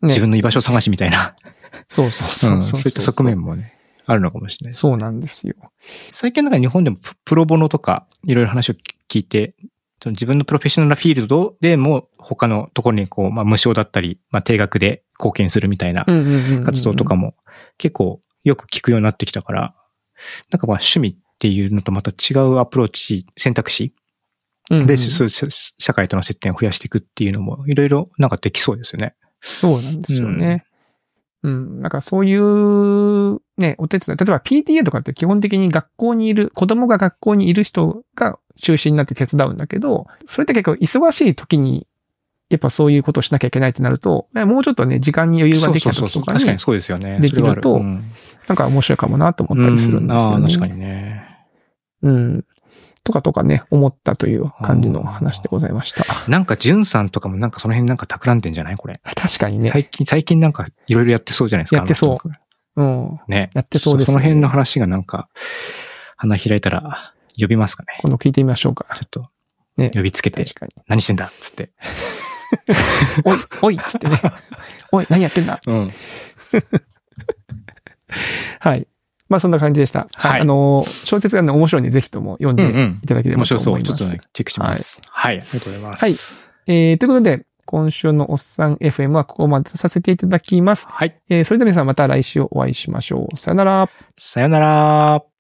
[0.02, 1.36] ね自分の居場所探しみたいな、
[1.88, 3.74] そうそうそううんそうそういった側面もね、
[4.06, 4.74] あるのかもしれない。
[4.74, 5.56] そうなんですよ。
[6.12, 8.76] 最近なんか日本でもププロボノとか、いろいろ話を
[9.10, 9.56] 聞いて、
[10.02, 16.06] その自分のプロフェッショナルフィールドでも他のところにこう、まあ無償だったり、まあ定額で貢献するみたいな
[16.64, 17.36] 活動とかも
[17.78, 19.76] 結構よく聞くようになってきたから、
[20.52, 23.94] なんかまあ趣味っていうのとまた違うアプローチ、選択肢
[24.70, 29.16] で、そう社会との接点を増やしていくっていうのもいろいろなんかできそうですよね。
[29.42, 30.66] そうなんですよね。
[31.44, 31.82] うん。
[31.82, 34.18] なんかそういう、ね、お手伝い。
[34.18, 41.88] 例えば PTA とかって基本的に学校にいる、子供が学校にいる人が中心になって手伝うんだけど、それって結構忙しい時に、
[42.50, 47.20] やっぱそういうことをしなきゃいけないってなると、ねもうちょっとね、時間に余裕ができた時とかに確かに、そうですよね。
[47.20, 50.36] できるとなんか面白いかもなと思ったりするんですよね。
[50.38, 51.24] うんああ確かにね。
[52.04, 52.46] うん。
[53.04, 56.04] とかとかね、思ったという感じの話でございました。
[56.30, 58.76] なんか、ジュンさんとかもなんかその辺なんか企んでんじゃない？
[58.76, 59.00] これ。
[59.16, 59.70] 確かにね。
[59.70, 61.78] 最近、最近なんかいろいろやってそうじゃないですか。
[61.78, 62.18] やってそ
[62.78, 63.20] ううん。
[63.30, 63.50] ね。
[63.54, 65.30] やってそうですよねその辺の話がなんか、
[66.18, 68.00] 花開いたら呼びますかね。
[68.02, 68.86] 今度聞いてみましょうか。
[68.96, 69.30] ちょっと、
[69.78, 70.74] ね呼びつけて、確かに。
[70.88, 71.72] 何してんだっつって。
[73.26, 74.20] おい、おいっつってね。
[74.92, 75.56] おい、何やってんだ？
[75.56, 75.92] っつってうん。
[78.60, 78.88] はい。
[79.30, 80.08] まあそんな感じでした。
[80.16, 83.74] はいあの、小説がね、面白いんで、ぜひとも読んでうんうんいただければと面白そう。
[83.74, 83.94] 思います。
[83.96, 85.02] ちょっとね、チェックします。
[85.06, 85.38] はい。
[85.38, 86.04] ありがとうございます。
[86.06, 86.14] はい
[86.70, 90.88] えー、ということで、今週のおっさん FM はここまでとさせていただきます。
[90.90, 91.18] はい。
[91.30, 93.38] えーそれでは皆さんまた来週お会いしましょう。
[93.38, 93.90] さよなら。
[94.16, 95.37] さよなら。